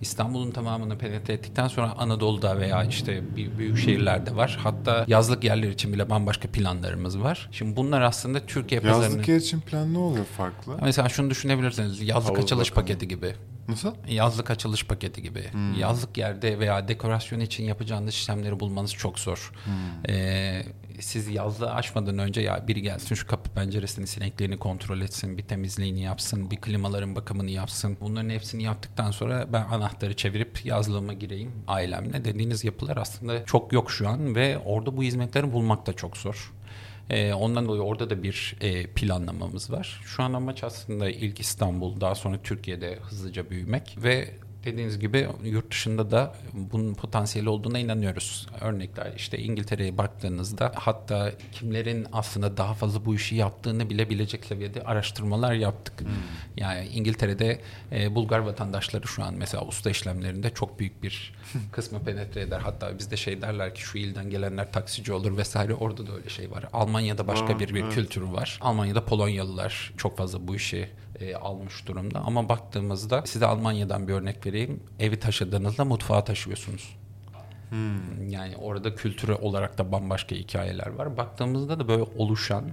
[0.00, 4.58] İstanbul'un tamamını penetre ettikten sonra Anadolu'da veya işte büyük şehirlerde var.
[4.62, 7.48] Hatta yazlık yerler için bile bambaşka planlarımız var.
[7.52, 9.04] Şimdi bunlar aslında Türkiye pazarını...
[9.04, 10.78] Yazlık yer için plan ne oluyor farklı?
[10.82, 12.00] Mesela şunu düşünebilirsiniz.
[12.02, 12.87] Yazlık Havuz açılış bakımı.
[12.87, 13.34] paketi gibi.
[13.68, 13.94] Nasıl?
[14.09, 15.44] Yazlık açılış paketi gibi.
[15.79, 19.53] Yazlık yerde veya dekorasyon için yapacağınız işlemleri bulmanız çok zor.
[20.09, 20.62] Ee,
[21.00, 26.00] siz yazlığı açmadan önce ya biri gelsin şu kapı penceresini sineklerini kontrol etsin, bir temizliğini
[26.03, 27.96] yapsın, bir klimaların bakımını yapsın.
[28.00, 33.90] Bunların hepsini yaptıktan sonra ben anahtarı çevirip yazlığıma gireyim ailemle dediğiniz yapılar aslında çok yok
[33.90, 36.53] şu an ve orada bu hizmetleri bulmak da çok zor.
[37.10, 40.00] Ee, ondan dolayı orada da bir e, planlamamız var.
[40.04, 44.30] Şu an amaç aslında ilk İstanbul, daha sonra Türkiye'de hızlıca büyümek ve
[44.64, 48.46] dediğiniz gibi yurt dışında da bunun potansiyeli olduğuna inanıyoruz.
[48.61, 54.83] Örnekler işte İngiltere'ye baktığınızda hatta kimlerin aslında daha fazla bu işi yaptığını bile bilecek seviyede
[54.83, 55.94] araştırmalar yaptık.
[56.57, 57.61] Yani İngiltere'de
[57.92, 61.35] e, Bulgar vatandaşları şu an mesela usta işlemlerinde çok büyük bir
[61.72, 62.61] kısmı penetre eder.
[62.61, 66.50] Hatta bizde şey derler ki şu ilden gelenler taksici olur vesaire orada da öyle şey
[66.50, 66.64] var.
[66.72, 67.94] Almanya'da başka Aa, bir bir evet.
[67.94, 68.59] kültürü var.
[68.61, 72.20] Almanya'da Polonyalılar çok fazla bu işi e, almış durumda.
[72.20, 74.83] Ama baktığımızda size Almanya'dan bir örnek vereyim.
[74.98, 76.96] Evi taşıdığınızda mutfağa taşıyorsunuz.
[78.29, 81.16] Yani orada kültürü olarak da bambaşka hikayeler var.
[81.16, 82.64] Baktığımızda da böyle oluşan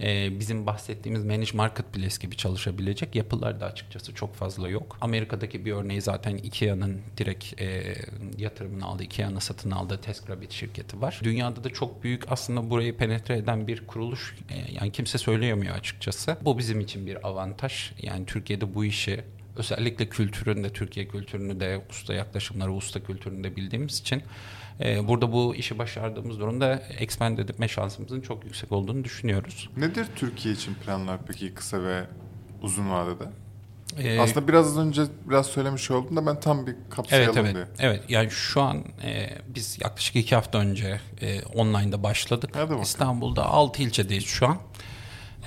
[0.00, 4.98] e, bizim bahsettiğimiz managed marketplace gibi çalışabilecek yapılar da açıkçası çok fazla yok.
[5.00, 7.94] Amerika'daki bir örneği zaten Ikea'nın direkt e,
[8.38, 11.20] yatırımını aldığı, Ikea'nın satın aldığı TaskRabbit şirketi var.
[11.22, 16.36] Dünyada da çok büyük aslında burayı penetre eden bir kuruluş e, yani kimse söyleyemiyor açıkçası.
[16.42, 17.92] Bu bizim için bir avantaj.
[18.02, 19.20] Yani Türkiye'de bu işi
[19.56, 24.22] özellikle kültüründe, Türkiye kültürünü de, usta yaklaşımları, usta kültürünü de bildiğimiz için
[24.80, 29.70] e, burada bu işi başardığımız durumda expand etme şansımızın çok yüksek olduğunu düşünüyoruz.
[29.76, 32.04] Nedir Türkiye için planlar peki kısa ve
[32.62, 33.24] uzun vadede?
[33.98, 37.78] E, Aslında biraz az önce biraz söylemiş oldum da ben tam bir kapsayalım Evet evet.
[37.78, 37.88] diye.
[37.90, 42.50] Evet yani şu an e, biz yaklaşık iki hafta önce e, online'da başladık.
[42.52, 42.82] Hadi bakalım.
[42.82, 44.58] İstanbul'da 6 ilçedeyiz şu an.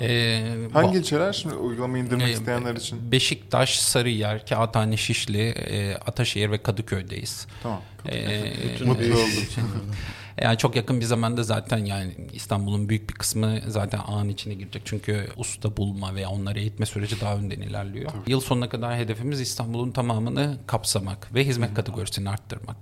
[0.00, 3.12] E, Hangi bu- ilçeler şimdi uygulamayı indirmek e, isteyenler için?
[3.12, 7.46] Beşiktaş, Sarıyer, Kağıthane, Şişli, e, Ataşehir ve Kadıköy'deyiz.
[7.62, 7.80] Tamam.
[8.08, 8.40] E,
[8.84, 9.26] Mutlu e, oldum.
[10.42, 14.82] Yani çok yakın bir zamanda zaten yani İstanbul'un büyük bir kısmı zaten ağın içine girecek.
[14.84, 18.10] Çünkü usta bulma veya onları eğitme süreci daha önden ilerliyor.
[18.26, 22.76] Yıl sonuna kadar hedefimiz İstanbul'un tamamını kapsamak ve hizmet kategorisini arttırmak.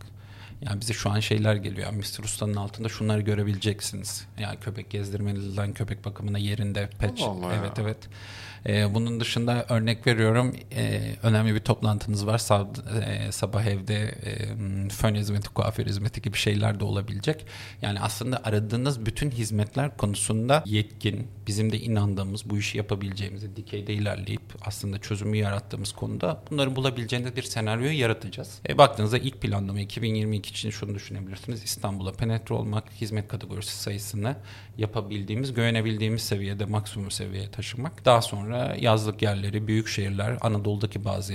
[0.62, 1.86] Yani bize şu an şeyler geliyor.
[1.86, 2.24] Yani Mr.
[2.24, 4.26] Usta'nın altında şunları görebileceksiniz.
[4.38, 7.20] Yani köpek gezdirmenizden köpek bakımına yerinde pet.
[7.22, 7.84] Allah Allah evet ya.
[7.84, 8.08] evet.
[8.68, 10.56] Ee, bunun dışında örnek veriyorum.
[10.72, 12.42] Ee, önemli bir toplantınız var.
[13.06, 17.46] E, sabah evde e, fön hizmeti, kuaför hizmeti gibi şeyler de olabilecek.
[17.82, 24.42] Yani aslında aradığınız bütün hizmetler konusunda yetkin, bizim de inandığımız bu işi yapabileceğimizi dikeyde ilerleyip
[24.60, 28.60] aslında çözümü yarattığımız konuda bunları bulabileceğiniz bir senaryoyu yaratacağız.
[28.68, 31.62] E, baktığınızda ilk planlama 2022 için şunu düşünebilirsiniz.
[31.64, 34.36] İstanbul'a penetre olmak, hizmet kategorisi sayısını
[34.78, 38.04] yapabildiğimiz, güvenebildiğimiz seviyede maksimum seviyeye taşımak.
[38.04, 41.32] Daha sonra yazlık yerleri, büyük şehirler, Anadolu'daki bazı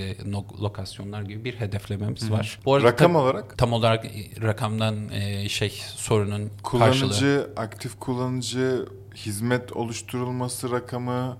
[0.62, 2.58] lokasyonlar gibi bir hedeflememiz var.
[2.64, 4.10] Bu arada Rakam tabii- olarak tam olarak e,
[4.42, 7.08] rakamdan e, şey sorunun karşılığı.
[7.08, 11.36] kullanıcı, aktif kullanıcı, hizmet oluşturulması rakamı,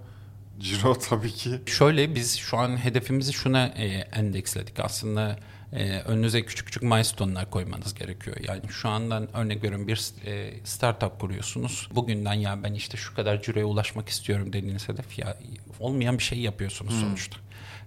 [0.61, 1.51] ciro tabii ki.
[1.67, 4.81] Şöyle biz şu an hedefimizi şuna e, endeksledik.
[4.81, 5.37] Aslında
[5.73, 8.37] e, önünüze küçük küçük milestone'lar koymanız gerekiyor.
[8.49, 11.89] Yani şu andan örnek veriyorum bir e, startup kuruyorsunuz.
[11.95, 15.39] Bugünden ya ben işte şu kadar ciroya ulaşmak istiyorum dediğiniz hedef ya
[15.81, 17.37] olmayan bir şey yapıyorsunuz sonuçta.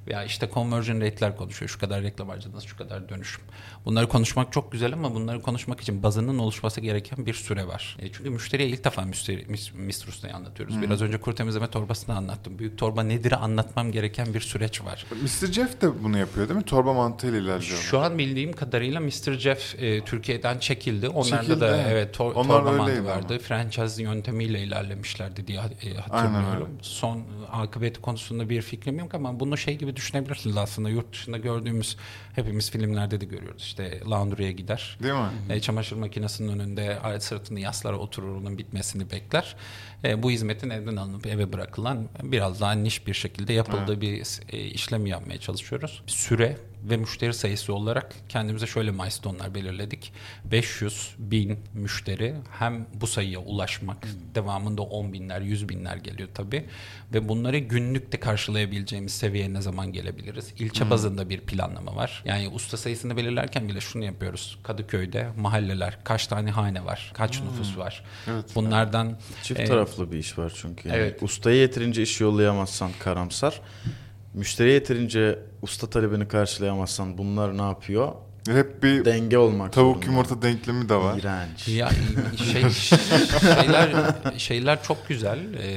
[0.08, 1.70] Veya işte conversion rate'ler konuşuyor.
[1.70, 3.44] Şu kadar reklam harcadınız, şu kadar dönüşüm.
[3.86, 7.98] Bunları konuşmak çok güzel ama bunları konuşmak için bazının oluşması gereken bir süre var.
[8.00, 10.82] E, çünkü müşteriye ilk defa müşteri, mis- Mistrus'tayı anlatıyoruz.
[10.82, 12.60] Biraz önce kuru temizleme torbasını anlattım.
[12.60, 15.06] Büyük torba nedir anlatmam gereken bir süreç var.
[15.24, 15.52] Mr.
[15.52, 16.66] Jeff de bunu yapıyor değil mi?
[16.66, 17.80] Torba mantığıyla ilerliyor.
[17.80, 19.34] Şu an bildiğim kadarıyla Mr.
[19.34, 21.10] Jeff e, Türkiye'den çekildi.
[21.10, 22.16] Onlarda Çekildi, da evet.
[22.18, 23.26] tor- Onlar torba bandı vardı.
[23.30, 23.40] ama.
[23.40, 26.68] Franchise yöntemiyle ilerlemişlerdi diye e, Aynen hatırlıyorum.
[26.68, 26.78] öyle.
[26.82, 30.90] Son akıbeti konusunda bir fikrim yok ama bunu şey gibi düşünebilirsiniz aslında.
[30.90, 31.98] Yurt dışında gördüğümüz
[32.36, 33.64] hepimiz filmlerde de görüyoruz.
[33.64, 34.98] İşte laundry'e gider.
[35.04, 35.30] Değil mi?
[35.50, 39.56] E, çamaşır makinesinin önünde sırtını yaslar oturur onun bitmesini bekler.
[40.04, 44.60] E, bu hizmetin evden alınıp eve bırakılan biraz daha niş bir şekilde yapıldığı bir e,
[44.60, 46.04] işlemi yapmaya çalışıyoruz.
[46.08, 46.58] Süre
[46.90, 50.14] ve müşteri sayısı olarak kendimize şöyle milestone'lar belirledik.
[50.46, 56.66] 500 bin müşteri hem bu sayıya ulaşmak devamında 10 binler 100 binler geliyor tabii
[57.14, 60.54] ve bunları günlük de karşılayabileceğimiz seviyeye ne zaman gelebiliriz?
[60.60, 62.24] İlçe bazında bir planlama var.
[62.26, 64.60] Yani usta sayısını belirlerken bile şunu yapıyoruz.
[64.64, 67.12] Kadıköy'de mahalleler kaç tane hane var?
[67.14, 68.04] Kaç nüfus var?
[68.28, 68.46] Evet.
[68.56, 70.90] Bunlardan Çift e, taraflı bir iş var çünkü.
[70.90, 71.24] Yani Evet.
[71.24, 73.62] Ustaya yeterince iş yollayamazsan karamsar.
[74.34, 78.12] Müşteriye yeterince usta talebini karşılayamazsan bunlar ne yapıyor?
[78.48, 80.06] Hep bir Denge olmak tavuk zorunda.
[80.06, 81.18] yumurta denklemi de var.
[81.20, 81.68] İğrenç.
[81.68, 81.90] Ya
[82.52, 82.70] şey,
[83.40, 83.96] şeyler
[84.38, 85.54] şeyler çok güzel.
[85.54, 85.70] Ee,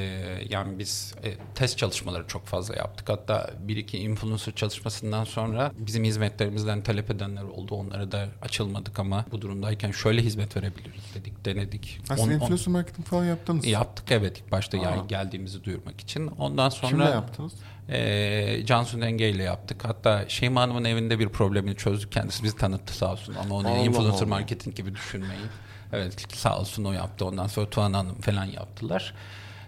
[0.51, 3.09] yani biz e, test çalışmaları çok fazla yaptık.
[3.09, 7.75] Hatta bir iki influencer çalışmasından sonra bizim hizmetlerimizden talep edenler oldu.
[7.75, 12.01] Onlara da açılmadık ama bu durumdayken şöyle hizmet verebiliriz dedik, denedik.
[12.19, 13.67] On- influencer marketing falan yaptınız.
[13.67, 14.83] yaptık evet ilk başta Aa.
[14.83, 16.27] yani geldiğimizi duyurmak için.
[16.27, 17.53] Ondan sonra Kimle yaptınız?
[17.89, 19.85] E, Cansu Denge ile yaptık.
[19.85, 22.13] Hatta Şeyma Hanım'ın evinde bir problemini çözdük.
[22.13, 23.35] Kendisi bizi tanıttı sağ olsun.
[23.43, 24.27] Ama onu Allah influencer Allah.
[24.27, 25.47] marketing gibi düşünmeyin.
[25.93, 27.25] Evet sağ olsun o yaptı.
[27.27, 29.15] Ondan sonra Tuğan Hanım falan yaptılar.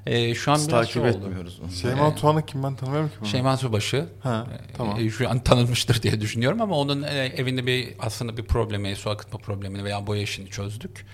[0.07, 1.09] E, şu an Biz biraz takip şey oldu.
[1.27, 1.61] etmiyoruz.
[1.61, 1.71] onu.
[1.71, 3.29] Şeyma Ee, Tuğan'ı kim ben tanımıyorum ki bunu.
[3.29, 5.01] Şeyma Subaşı Ha, tamam.
[5.01, 9.11] e, şu an tanınmıştır diye düşünüyorum ama onun e, evinde bir aslında bir problemi, su
[9.11, 11.07] akıtma problemini veya boya işini çözdük.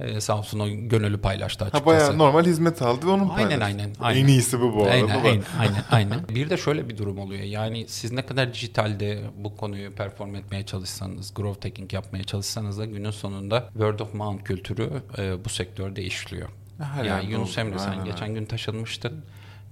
[0.00, 1.84] E, olsun o gönüllü paylaştı açıkçası.
[1.84, 3.64] Ha bayağı normal hizmet aldı ve onun Aynen, paylaştı.
[3.64, 4.20] aynen, aynen.
[4.20, 4.92] En iyisi bu bu arada.
[4.92, 6.28] Aynen, aynen, aynen, aynen.
[6.34, 7.42] Bir de şöyle bir durum oluyor.
[7.42, 12.84] Yani siz ne kadar dijitalde bu konuyu perform etmeye çalışsanız, growth hacking yapmaya çalışsanız da
[12.84, 16.48] günün sonunda word of mouth kültürü e, bu sektörde işliyor.
[16.78, 19.24] Her yani Yunus Emre sen aynen geçen gün taşınmıştın.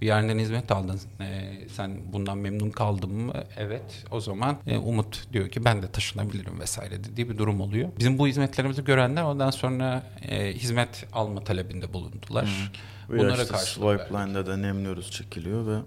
[0.04, 1.00] Bir yerden hizmet aldın.
[1.20, 3.32] E, sen bundan memnun kaldın mı?
[3.56, 4.04] Evet.
[4.10, 7.88] O zaman e, Umut diyor ki ben de taşınabilirim vesaire dediği bir durum oluyor.
[7.98, 12.70] Bizim bu hizmetlerimizi görenler ondan sonra e, hizmet alma talebinde bulundular.
[13.08, 14.06] Bu Bunlara yaşta karşılık verdik.
[14.06, 15.78] Swipe Line'da da nemliyoruz çekiliyor ve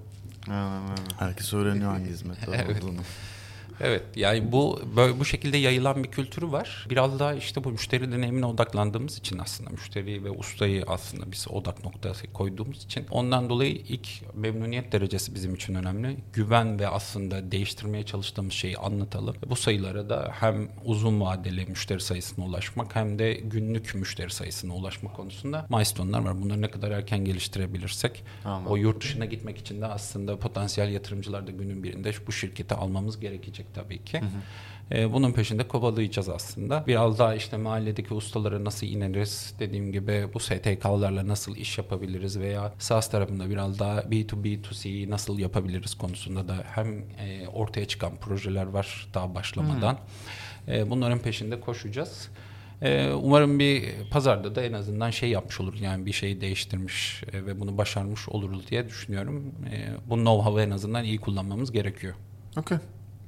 [1.19, 2.84] herkes öğreniyor hangi hizmette Evet.
[2.84, 3.01] olduğunu.
[3.81, 6.87] Evet yani bu böyle bu şekilde yayılan bir kültürü var.
[6.89, 11.83] Biraz daha işte bu müşteri deneyimine odaklandığımız için aslında müşteri ve ustayı aslında biz odak
[11.83, 16.17] noktası koyduğumuz için ondan dolayı ilk memnuniyet derecesi bizim için önemli.
[16.33, 19.35] Güven ve aslında değiştirmeye çalıştığımız şeyi anlatalım.
[19.47, 25.15] Bu sayılara da hem uzun vadeli müşteri sayısına ulaşmak hem de günlük müşteri sayısına ulaşmak
[25.15, 26.41] konusunda milestone'lar var.
[26.41, 28.71] Bunları ne kadar erken geliştirebilirsek Anladım.
[28.71, 33.19] o yurt dışına gitmek için de aslında potansiyel yatırımcılar da günün birinde bu şirketi almamız
[33.19, 34.22] gerekecek tabii ki.
[34.91, 36.84] Ee, bunun peşinde kovalayacağız aslında.
[36.88, 42.74] Biraz daha işte mahalledeki ustalara nasıl ineriz dediğim gibi bu STK'larla nasıl iş yapabiliriz veya
[42.80, 49.09] SaaS tarafında biraz daha B2B2C'yi nasıl yapabiliriz konusunda da hem e, ortaya çıkan projeler var
[49.13, 49.97] daha başlamadan.
[50.68, 52.30] E, bunların peşinde koşacağız.
[52.82, 57.45] Ee, umarım bir pazarda da en azından şey yapmış olur yani bir şeyi değiştirmiş e,
[57.45, 59.51] ve bunu başarmış oluruz diye düşünüyorum.
[60.09, 62.13] Bu know-how'ı en azından iyi kullanmamız gerekiyor.
[62.57, 62.78] Okey.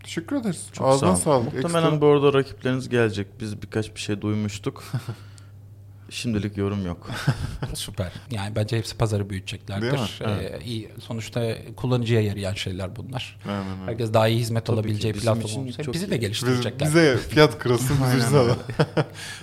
[0.10, 0.66] Teşekkür ederiz.
[0.74, 1.44] Çok Ağzına sağ olun.
[1.44, 1.54] sağlık.
[1.64, 3.28] Muhtemelen Ekstra- bu arada rakipleriniz gelecek.
[3.40, 4.84] Biz birkaç bir şey duymuştuk.
[6.10, 7.10] Şimdilik yorum yok.
[7.74, 8.12] Süper.
[8.32, 9.30] Yani bence hepsi pazarı Değil mi?
[9.30, 10.22] büyüteceklerdir.
[10.26, 10.90] Ee, iyi.
[11.00, 13.40] Sonuçta kullanıcıya yarayan şeyler bunlar.
[13.48, 13.92] Aynen öyle.
[13.92, 16.10] Herkes daha iyi hizmet Tabii alabileceği Bizim platform olsa bizi iyi.
[16.10, 16.88] de Biz, geliştirecekler.
[16.88, 18.58] bize fiyat kırılsın biz Aynen ucuza alalım.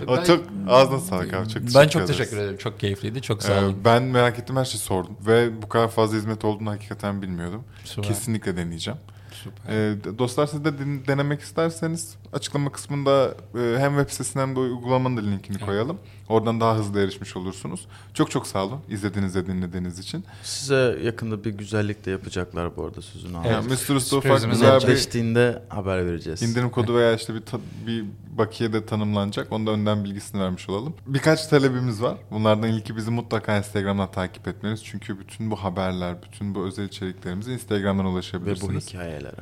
[0.08, 1.48] Ben- çok ağzına sağlık abi.
[1.48, 2.18] Çok teşekkür ben çok ederiz.
[2.18, 2.56] teşekkür ederim.
[2.58, 3.22] Çok keyifliydi.
[3.22, 3.76] Çok sağ Ee, olun.
[3.84, 5.16] ben merak ettim her şeyi sordum.
[5.26, 7.64] Ve bu kadar fazla hizmet olduğunu hakikaten bilmiyordum.
[7.84, 8.04] Süper.
[8.04, 9.00] Kesinlikle deneyeceğim.
[9.46, 9.74] Süper.
[9.74, 15.16] Ee, dostlar siz de denemek isterseniz açıklama kısmında e, hem web sitesinin hem de uygulamanın
[15.16, 15.66] da linkini Evet.
[15.66, 15.98] koyalım.
[16.28, 17.86] Oradan daha hızlı erişmiş olursunuz.
[18.14, 20.24] Çok çok sağ olun izlediğiniz ve dinlediğiniz için.
[20.42, 23.50] Size yakında bir güzellik de yapacaklar bu arada sözünü aldım.
[23.52, 23.56] Evet.
[23.62, 24.00] Yani Mr.
[24.00, 26.42] Sürprizimiz güzel bir haber vereceğiz.
[26.42, 28.04] indirim kodu veya işte bir ta- bir
[28.38, 29.52] bakiye de tanımlanacak.
[29.52, 30.94] Onda önden bilgisini vermiş olalım.
[31.06, 32.16] Birkaç talebimiz var.
[32.30, 34.84] Bunlardan ilki bizi mutlaka Instagram'dan takip etmeniz.
[34.84, 38.86] Çünkü bütün bu haberler, bütün bu özel içeriklerimize Instagram'dan Ve ulaşabilirsiniz.
[38.86, 39.40] bu hikayelere.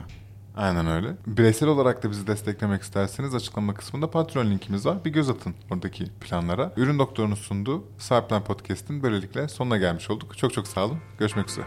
[0.57, 1.17] Aynen öyle.
[1.27, 5.05] Bireysel olarak da bizi desteklemek isterseniz açıklama kısmında Patreon linkimiz var.
[5.05, 6.73] Bir göz atın oradaki planlara.
[6.77, 10.39] Ürün Doktoru'nun sunduğu Sahiplen Podcast'in böylelikle sonuna gelmiş olduk.
[10.39, 10.99] Çok çok sağ olun.
[11.19, 11.67] Görüşmek üzere.